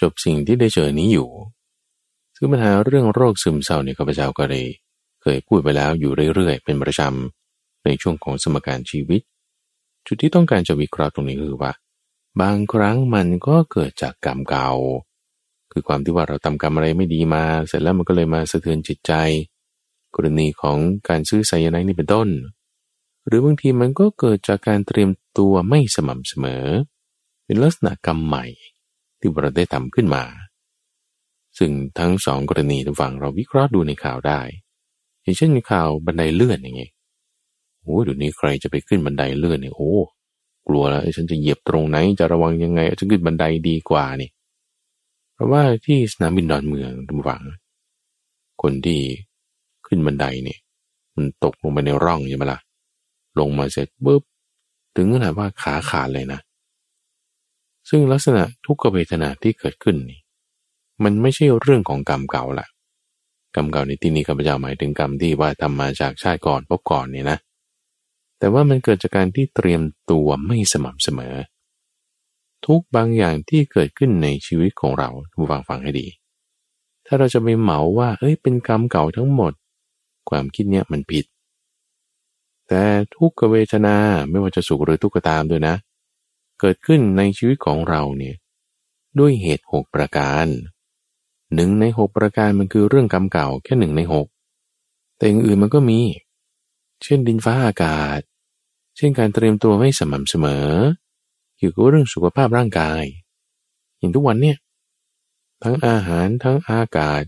[0.00, 1.28] จบสิ่งที่ได้เจอนี้อยู่
[2.36, 4.62] ซึ่งปัญหาเรื่องโรคซึมเศร้าเนี่ยข้าพเจ้าก็ได้
[5.22, 9.20] เคยพูดไปแล้วอยู่เรื่อยๆ เป็นประจำในช่วงของสมการชีวิต
[10.06, 11.72] จุดที่ต้องการจะวิเคราะห์ตรงนี้คือว่า
[12.40, 14.70] บางครั้งมันก็เกิดจากกรรมเก่า
[15.72, 19.12] คือความที่ว่าเราทำกรรมอะไรไม่ดีมา เสร็จแล้วมันก็เลยมาสะเทือนจิตใจ
[20.14, 20.78] กรณีของ
[21.08, 22.28] การซื้อไซยาไนนี่เป็นต้น
[23.26, 26.64] หรือบางทีมันก็เกิดจากการเตรียมตัวไม่สม่ำเสมอ
[27.44, 28.44] เป็นลักษณะกรรมใหม่
[29.18, 30.24] ที่เราได้ทำขึ้นมา
[31.58, 34.40] ซึ่งทั้งสองกรณีทุกฝั่งเราวิเคราะห์ดูในข่าวได้
[35.22, 36.92] อย่างเช่นข่าวบันไดเลื่อนอย่างเงี้ย
[37.82, 39.92] โอ้เดี๋ยวนี้ใครจะไปขึ้นบันไดเลื่อนเนี่ยโอ้
[40.68, 44.30] กลัวแล้วฉันจะเหยียบตรงไหนจะระวังยังไงจะขึ้นบันไดดีกว่านี่
[45.34, 47.42] เพราะว่าที่สนามบินดอนเมืองทุกฝั่ง
[48.62, 49.00] คนที่
[49.86, 50.58] ขึ้นบันไดเนี่ย
[51.16, 52.60] มันตกลงไปในร่องใช่ไหมล่ะ
[53.38, 54.22] ลงมาเสร็จปุ๊บ
[54.96, 56.40] ถึงขนาดว่าขาขาดเลยนะ
[57.88, 60.20] ซึ่งลักษณะทุกขเวทนาที่เกิดขึ้นนี่
[61.04, 62.66] มันไม่ใช่เรื่องของกรรมเก่าละ
[63.54, 67.38] กรรมเก่าในที่นี้ข้าพเจ้าหมายถึงกรรมที่ว่าทำมาจากชาติก่อนพบก่อนเนี่ยนะ
[68.42, 71.34] แต่ว่ามันเกิดจากการที่เตรียมตัวไม่สม่ำเสมอ
[72.66, 76.06] ทุกบางอย่างที่เกิดขึ้นในชีวิตของเราผู้ฟังฟังให้ดี
[77.06, 79.52] ถ้าเราจะไปเหมาว่า เอ้ยเป็นกรรมเก่าทั้งหมด
[80.30, 81.24] ความคิดเนี้ยมันผิด
[82.68, 82.82] แต่
[83.16, 83.96] ทุกขเวทนา
[84.30, 85.74] ไม่ว่าจะสุขหรือทุกข์ก็ตามด้วยนะ
[86.60, 88.36] เกิดขึ้นในชีวิตของเราเนี่ย
[89.18, 90.46] ด้วยเหตุหกประการ
[91.54, 94.26] หนึ่งในหกประการมันคือเรื่องกรรมเก่าแค่หนึ่งในหก
[95.16, 96.00] แต่อย่างอื่นมันก็มี
[97.02, 98.20] เช่นดินฟ้าอากาศ
[98.96, 100.68] เช่นการเตรียมตัวไม่สม่ำเสมอ
[101.56, 103.02] เกี่ยวกับเรื่องสุขภาพร่างกาย
[103.98, 104.56] อย่างทุกวันเนี่ย
[105.62, 107.22] ทั้งอาหารทั้งอากาศ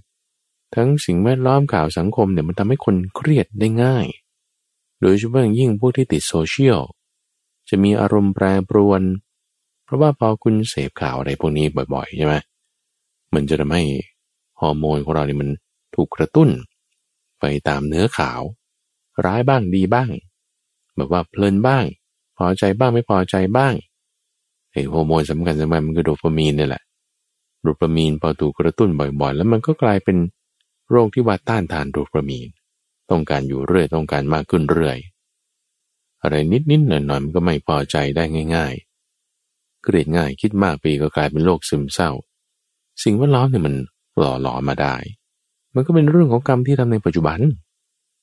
[0.74, 4.06] ทั้งสิ่งแวดล้อมข่าวสังคมเนี่ยมันทำให้คนเครียดได้ง่าย
[5.00, 6.80] โดยเฉพาะยิ่งพวกที่ติดโซเชียล
[7.68, 9.02] จะมีอารมณ์แปรปรวน
[9.84, 12.34] เพราะว่าพอคุณเสพข่าวอะไรพวกนี้บ่อยๆใช่ไหม
[13.34, 13.84] มันจะทำให้
[14.60, 15.48] ฮอร์โมนของเราเนี่ยมัน
[15.94, 16.48] ถูกกระตุ้น
[17.40, 18.40] ไปตามเนื้อข่าว
[19.24, 20.10] ร้ายบ้างดีบ้าง
[20.96, 21.84] แบบว่าเพลินบ้าง
[22.36, 23.74] พอใจบ้างไม่พอใจบ้าง
[24.72, 26.82] ไอ้ฮอร์โมนสำคัญสำคัญมันคือโดปามีนนี่แหละ
[27.62, 28.90] โดปามีนพอถูกกระตุ้น
[29.20, 30.16] บ่อยๆ แล้วมันก็กลายเป็น
[30.90, 32.48] โรคที่ว่าต้านทานโดปามีน
[33.10, 34.98] ต้องการอยู่เรื่อยต้องการมากขึ้นเรื่อย
[36.22, 36.34] อะไร
[36.70, 38.24] นิดๆหน่อยๆมันก็ไม่พอใจได้
[38.54, 38.74] ง่าย
[39.28, 42.10] ๆ เกลียดง่ายคิดมากปีก็กลายเป็นโรคซึมเศร้า
[43.02, 43.74] สิ่งแวดล้อมเนี่ยมัน
[44.18, 44.96] หล่อหลอมาได้
[45.74, 47.38] มันก็เป็นเรื่องของกรรมที่ทำในปัจจุบัน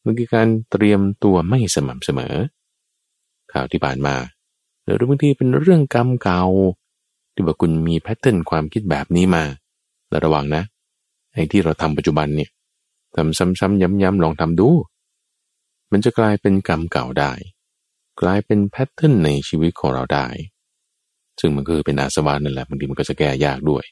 [0.06, 2.36] มันคือการเตรียมตัวไม่สม่ำเสมอ
[3.54, 4.16] ข่าวที่ผ่านมา
[4.84, 6.44] หรือบางทีเป็นเรื่องกรรมเก่า
[7.34, 9.44] ที่ว่าคุณมีแพทเทิร์นความคิดแบบนี้มา
[10.10, 10.64] และระวังนะ
[11.34, 12.50] ไอ้ที่เราทำปัจจุบันเนี่ย
[13.16, 14.70] ทำซ้ำๆย้ำๆลองทำดู
[15.92, 17.32] มันจะกลายเป็นกรรมเก่าได้
[18.22, 20.28] กลายเป็นแพทเทิร์นในชีวิตของเราได้
[21.40, 23.84] ซึ่งมันคือเป็นอาสวะนั่นแหละบางทีมันก็จะแก้ยากด้วย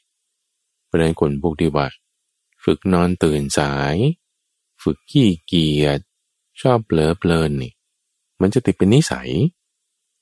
[0.86, 1.86] เพราะนั้นคนพวกที่ว่า
[2.64, 3.96] ฝึกนอนตื่นสาย
[4.82, 6.00] ฝึกขี้เกียจ
[6.60, 7.72] ชอบเผลอเพลินนี่
[8.40, 9.30] มันจะติดเป็นนิสัย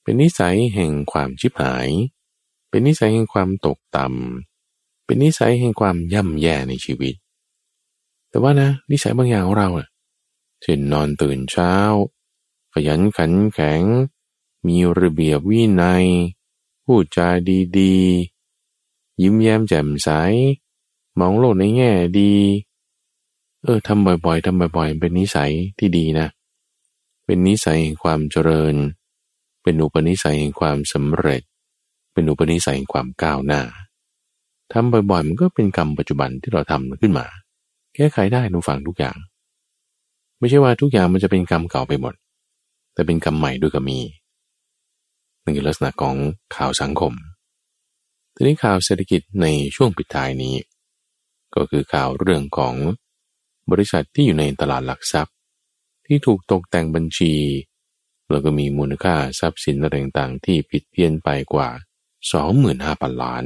[0.03, 1.89] เป็นนิสัยแห่งความชิบหาย
[2.69, 7.15] เป็นนิสัยแห่งความตกต่ำ เป็นนิสัยแห่งความย่ำแย่ในชีวิต
[8.31, 9.89] แต่ว่านะ นิสัยบางอย่างของเราอะ
[10.63, 11.75] เช่นนอนตื่นเช้า
[12.73, 13.83] ขยันขันแข็ง
[14.67, 16.07] มีระเบียบวินัย
[16.85, 17.29] พูดจา
[17.79, 20.09] ดีๆ ยิ้มแย้มแจ่มใส
[21.19, 22.35] มองโลกในแง่ดี
[23.63, 26.29] เออทำบ่อยๆทำบ่อยๆ เป็นนิสัยที่ดีนะ
[27.31, 28.75] เป็นนิสัยแห่งความเจริญ
[29.63, 31.43] เป็นอุปนิสัยแห่งความสำเร็จ
[32.13, 33.63] เป็นอุปนิสัยแห่งความก้าวหน้า
[34.73, 37.27] ทำบ่อยๆมันก็เป็นกรรมปัจจุบันที่เราทำขึ้นมา
[37.95, 39.17] แก้ไขได้ทุกฝั่งทุกอย่าง
[40.39, 42.15] ไม่ใช่ว่าทุกอย่างมันจะเป็นกรรมเก่าไปหมด
[42.95, 43.99] แต่เป็นกรรมใหม่ด้วยก็มี
[45.43, 46.17] นั่นคือลักษณะของ
[46.57, 47.13] ข่าวสังคม
[48.35, 50.55] ทีนี้ข่าวเศรษฐกิจในช่วงปิดท้ายนี้
[51.55, 52.75] ก็คือข่าวเรื่องของ
[53.71, 55.35] บริษัทที่อยู่ในตลาดหลักทรัพย์
[56.09, 57.35] ที่ถูกตกแต่งบัญชี
[58.31, 61.69] แล้วก็มีมูลค่าทรัพย์สินอะไรต่างๆที่ผิดเพี้ยนไปกว่า
[62.47, 63.45] 25,000 ล้าน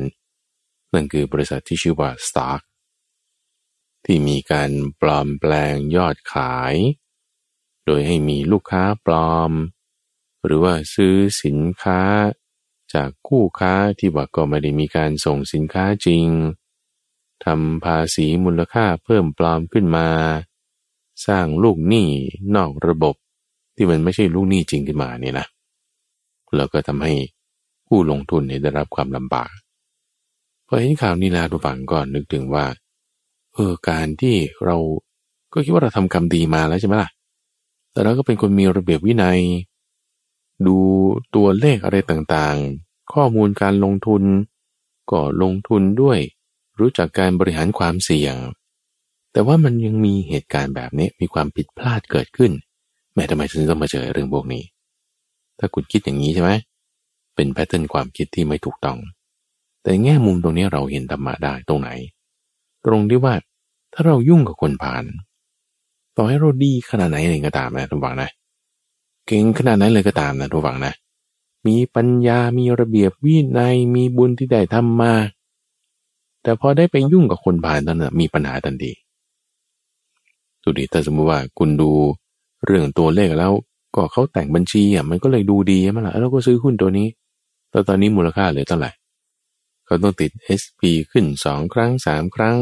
[0.94, 2.62] นั่นคือบริษัทที่ชื่อว่า Stark
[4.04, 6.74] ที่มีการปลอมแปลงยอดขาย
[7.86, 9.52] โดยให้มีลูกค้าปลอม
[10.44, 12.02] หรือว่าซื้อสินค้า
[12.94, 16.26] จากคู่ค้าที่ว่าก็ไม่ได้มีการส่งสินค้าจริง
[17.44, 20.08] ทำภาษีมูลค่าเพิ่มปลอมขึ้นมา
[21.26, 22.08] สร้างลูกหนี้
[22.56, 23.14] นอกระบบ
[23.76, 25.46] ที่มันไม่ใช่ลูกหนี้จริงขึ้นมาเนี่ยนะ
[26.56, 27.14] แล้วก็ทำให้
[27.86, 29.50] ผู้ลงทุนเนี่ยได้รับความลำบาก
[30.66, 32.64] พอเห็นข่าวนี้แล้วทุกฝั่งก็นึกถึงว่า
[33.54, 34.76] เออการที่เรา
[35.52, 37.10] ก็คิดว่าเราทำกรรมดีมาแล้วใช่ไหมล่ะ
[37.92, 39.40] แต่เราก็เป็นคนมีระเบียบวินัย
[40.66, 40.76] ดู
[41.34, 44.22] ตัวเลขอะไรต่างๆ ข้อมูลการลงทุน
[45.10, 46.18] ก็ลงทุนด้วย
[46.80, 48.34] รู้จักการบริหารความเสี่ยง
[49.32, 52.52] แต่ว่ามันยังมีเหตุการณ์แบบนี้มีความผิดพลาดเกิดขึ้น
[53.14, 54.62] แม้ทำไมฉันต้องมาเจอเรื่องพวกนี้
[55.58, 56.50] ถ้าคุณคิดอย่างนี้ใช่ไหม
[57.34, 58.98] เป็นแพทเทิร์นความคิดที่ไม่ถูกต้อง
[59.82, 61.90] แต่แง่มุมตรงนี้เราเห็นธรรมะได้ตรงไหน
[62.86, 63.34] ตรงที่ว่า
[63.92, 65.04] ถ้าเรายุ่งกับคนผ่าน
[66.16, 68.30] ต่อให้เราดีขนาดไหนเองก็ตามนะทุกฝังนะ
[69.26, 70.94] เก่งขนาดไหนเลยก็ตามนะทุกฝังนะ
[71.66, 75.12] มีปัญญา มีระเบียบวินัย มีบุญที่ได้ทำมา
[76.42, 78.92] แต่พอได้ไปยุ่งกับคนผ่านตอนนั้นมีปัญหาทันที
[80.62, 81.90] สุดีถ้าสมมติว่าคุณดู
[82.64, 83.52] เรื่องตัวเลขแล้ว
[83.94, 87.08] ก็เขาแต่งบัญชีอะมันก็เลยดูดีมั้งล่ะแล้วก็ซื้อหุ้นตัวนี้
[87.70, 88.90] แล้วตอนนี้มูลค่าเหลือเท่าไหร่
[89.86, 92.56] เขาต้องติด SP ขึ้นสองครั้งสามครั้ง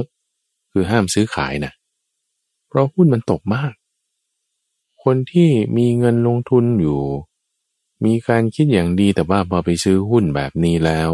[0.72, 1.72] คือห้ามซื้อขายนะ
[2.68, 3.72] เพราะหุ้นมันตกมาก
[5.04, 7.00] คนที่มีเงินลงทุนอยู่
[8.04, 11.08] มีการคิดอย่างดีแต่ว่าพอไปซื้อหุ้นแบบนี้แล้ว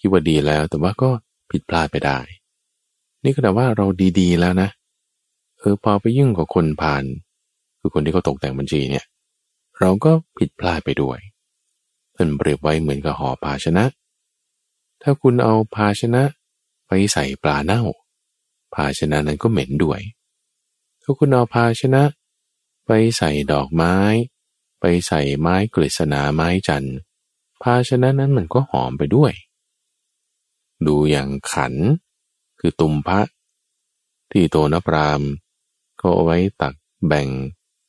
[0.00, 1.10] คิดว่าดีแล้วแต่ว่าก็
[1.50, 2.18] ผิดพลาดไปได้
[3.24, 3.86] นี่ก็แต่ว่าเรา
[4.20, 7.04] ดีๆแล้วนะเออพอไปยุ่งกับคนผ่าน
[7.80, 9.04] คือคนที่เขาตกแต่งบัญชีเนี่ย
[9.78, 11.18] เราก็ผิดพลาดไปด้วย
[12.16, 13.84] มันเปรียบไว้เหมือนกับห่อภาชนะ
[15.02, 16.22] ถ้าคุณเอาภาชนะ
[16.88, 17.82] ไปใส่ปลาเน่า
[18.74, 20.00] ภาชนะนั้นก็เหม็นด้วย
[21.02, 22.02] ถ้าคุณเอาภาชนะ
[22.86, 23.94] ไปใส่ดอกไม้
[24.80, 26.96] ไปใส่ไม้กฤษณาไม้จันทร์
[27.62, 29.32] ภาชนะนั้นมันก็หอมไปด้วย
[30.86, 31.74] ดูอย่างขัน
[32.58, 33.20] คือตุมพระ
[34.30, 36.74] ที่โตนพราม็เอาไว้ตัก
[37.06, 37.28] แบ่ง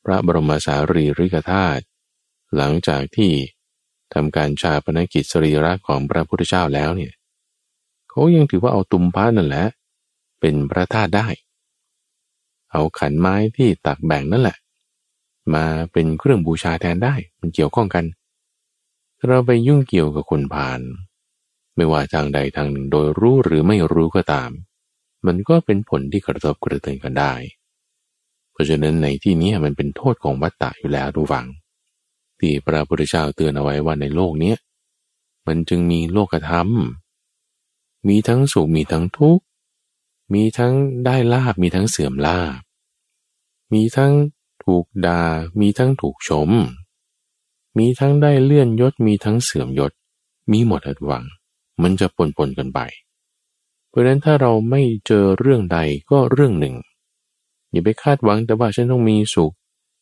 [0.04, 1.82] พระบรมสารีริกธาตุ
[2.56, 3.32] หลังจากที่
[4.14, 7.12] ทำการชาปนกิจสรีระของพระพุทธเจ้าแล้วเนี่ย
[8.08, 9.64] เขายังถือว่าเอาตุมพระนั่นแหละ
[10.40, 11.26] เป็นพระธาตุได้
[12.72, 14.56] เอาขันไม้ที่ตักแบ่งนั่นแหละ
[15.54, 18.04] มาเป็นเครื่องบูชาแทนได้มันเกี่ยวข้องกัน
[19.26, 20.80] เราไปยุ่งเกี่ยวกับคนผ่าน
[21.76, 24.50] ไม่ว่าทางใดทางหนึ่งโดยรู้หรือไม่รู้ก็ตาม
[25.26, 27.32] มันก็เป็นผลที่กระทบกระเทือนกันได้
[28.56, 31.46] เพราะฉะนั้นในที่นี้มันเป็นโทษของวัตตะอยู่แล้วดูฟัง
[32.38, 34.54] ที่พระพุทธเจ้าเตือนเอาไว้ว่าในโลกนี้
[35.46, 36.68] มันจึงมีโลกธรรม
[38.08, 39.44] มีทั้งสุขมีทั้งทุกข์
[40.34, 42.60] มีทั้งได้ลาบมีทั้งเสื่อมลาบ
[43.72, 44.12] มีทั้ง
[44.64, 45.20] ถูกดา่า
[45.60, 46.50] มีทั้งถูกชม
[47.78, 49.92] มีทั้งได้เลื่อนยศมีทั้งเสื่อมยศ
[50.52, 51.24] มีหมดทุกวัง
[51.82, 52.80] มันจะปนปนกันไป
[53.88, 55.78] เพราะนั้นถ้าเราไม่เจอเรื่องใด
[56.10, 56.74] ก็เรื่องหนึ่ง
[57.70, 59.52] อย่าไปคาดหวังแต่ว่าฉันต้องมีสุข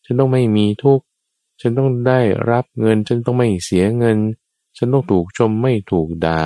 [0.04, 1.04] ฉันต้องไม่มีทุกข์
[1.60, 4.18] ฉันต้องได้รับเงิน ฉันต้องไม่เสียเงิน
[4.76, 6.40] ฉันต้องถูกชมไม่ถูกดา่า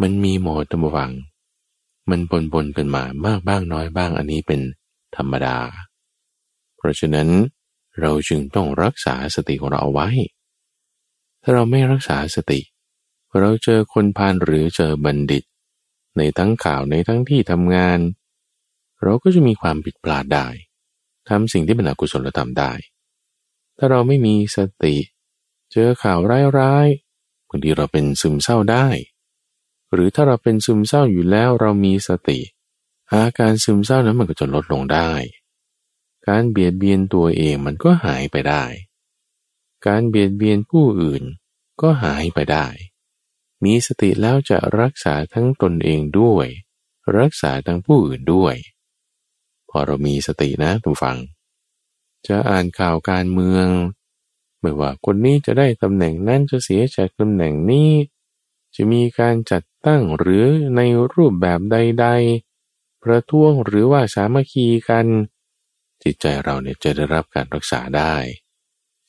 [0.00, 1.12] มันมีหมดตั้งวัง
[2.10, 4.60] มันปนปนกันมามากบ้างน้อยบ้างอันนี้เป็น
[5.16, 5.56] ธรรมดา
[6.76, 7.28] เพราะฉะนั้น
[8.00, 10.08] เราจึงต้องรักษาสติของเราเอาไว้
[11.42, 12.60] ถ้าเราไม่รักษาสติ
[13.40, 15.44] เราเจอคนพาลหรือเจอบัณฑิต
[16.16, 17.98] ในทั้งข่าวในทั้งที่ทำงาน
[19.02, 20.48] เราก็จะมีความผิดพลาดได้
[21.28, 22.72] ทำสิ่งที่เป็นอกุศลธรรมได้
[23.76, 24.96] ถ้าเราไม่มีสติ
[25.72, 26.18] เจอข่าว
[26.58, 28.86] ร้ายๆบางทีเราเป็นซึมเศร้าได้
[29.92, 32.40] หรือถ้าเราเป็นซึมเศร้าอยู่แล้วเรามีสติ
[33.12, 35.12] อาการซึมเศร้านั้นมันก็จะลดลงได้
[36.28, 38.64] การเบียดเบียนตัวเองมันก็หายไปได้
[39.86, 41.22] การเบียดเบียนผู้อื่น
[41.80, 42.66] ก็หายไปได้
[43.64, 46.46] มีสติแล้วจะรักษาทั้งตนเองด้วย
[47.18, 48.54] รักษาทั้งผู้อื่นด้วย
[49.72, 51.18] พอเรามีสตินะทุกฝัง
[52.26, 53.66] จะอ่านข่าวการเมือง
[54.60, 57.90] ไม่ว่าคนนี้จะได้ตำแหน่งนั้นจะเสียจากตำแหน่งนี้
[58.74, 60.46] จะมีการจัดตั้งหรือ
[60.76, 60.80] ใน
[61.14, 62.06] รูปแบบใด
[62.54, 65.06] ๆ ประท้วงหรือว่าสามัคคีกัน
[66.02, 68.14] จิตใจเราเนี่ยจะได้รับการรักษาได้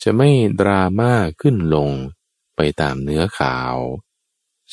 [0.04, 1.90] จะไม่ดราม่าขึ้นลง
[2.56, 3.76] ไปตามเนื้อข่าว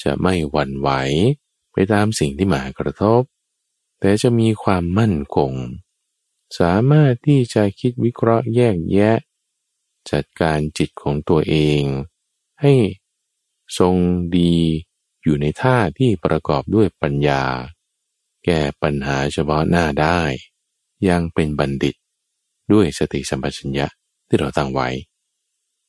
[0.02, 0.90] จะไม่หวั่นไหว
[1.72, 3.22] ไปตามสิ่งที่มากระทบ
[4.00, 5.52] แต่จะมีความมั่นคง
[6.58, 9.16] สามารถที่จะคิดวิเคราะห์แยกแยะ
[10.10, 11.82] จัดการจิตของตัวเอง
[12.60, 12.74] ให้
[13.78, 13.94] ทรง
[14.36, 14.54] ดี
[15.22, 17.42] อยู่ในท่าที่ประกอบด้วยปัญญา
[18.44, 20.20] แก้ปัญหาเฉพาะหน้าได้
[21.08, 21.94] ยังเป็นบัณฑิต
[22.72, 23.86] ด้วยสติสัมปชัญญะ
[24.28, 24.88] ที่เราตั้งไว้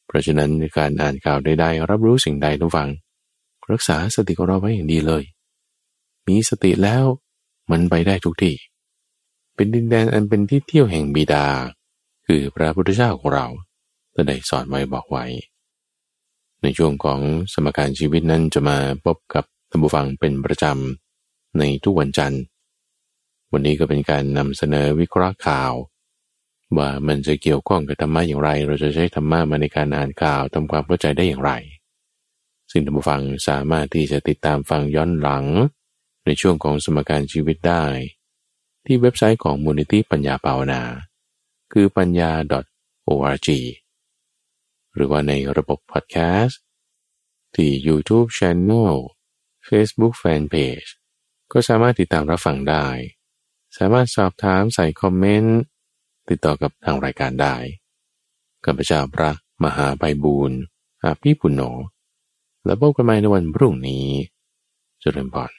[0.05, 2.89] เพราะฉะนั้นในการอ่านข่าวใดๆรับรู้สิ่งใดทุกฝัง
[3.71, 5.23] รักษาสติของเราไว้อย่างดีเลย
[6.27, 7.05] มีสติแล้ว
[7.71, 8.55] มันไปได้ทุกที่
[9.55, 11.45] เป็นดินแดนอันเป็นที่เที่ยวแห่งบิดา
[12.27, 13.45] คือพระพุทธเจ้าของเรา
[14.27, 15.25] ได้สอนไว้บอกไว้
[16.61, 17.19] ในช่วงของ
[17.53, 22.41] สมการชีวิตนั้นจะมาพบกับท่านผู้ฟังเป็นประจำในทุกวันจันทร์
[23.51, 25.73] วันนี้ก็เป็นการนำเสนอวิเคราะห์ข่าว
[26.77, 31.51] ว่ามันจะเกี่ยวข้องกับธรรมะอย่างไร เราจะใช้ธรรมะมาในการอ่านข่าวทำความเข้าใจได้อย่างไร
[32.71, 35.45] ซึ่งท่านผู้ฟังสามารถที่จะติดตามฟังย้อนหลัง
[36.25, 37.85] ในช่วงของสมการชีวิตได้
[38.85, 40.81] ที่เว็บไซต์ของมูลนิธิปัญญาภาวนา
[41.73, 42.31] คือปัญญา
[43.07, 43.49] .org
[44.95, 46.59] หรือว่าในระบบพอดแคสต์
[47.55, 48.95] ที่ YouTube Channel
[49.67, 50.89] Facebook Fanpage
[51.51, 52.87] ก็สามารถติดตามรับฟังได้
[53.77, 55.59] สามารถสอบถามใส่คอมเมนต์
[56.29, 57.55] ติดต่อกับทางรายการได้
[58.65, 59.31] กับพระเจ้าพระ
[59.63, 60.59] มหาไพบูรณ์
[61.03, 61.61] อาภีปุณโญ
[62.65, 64.07] แล้วพบกันใหม่ในวันพรุ่งนี้
[65.01, 65.51] เจริญพร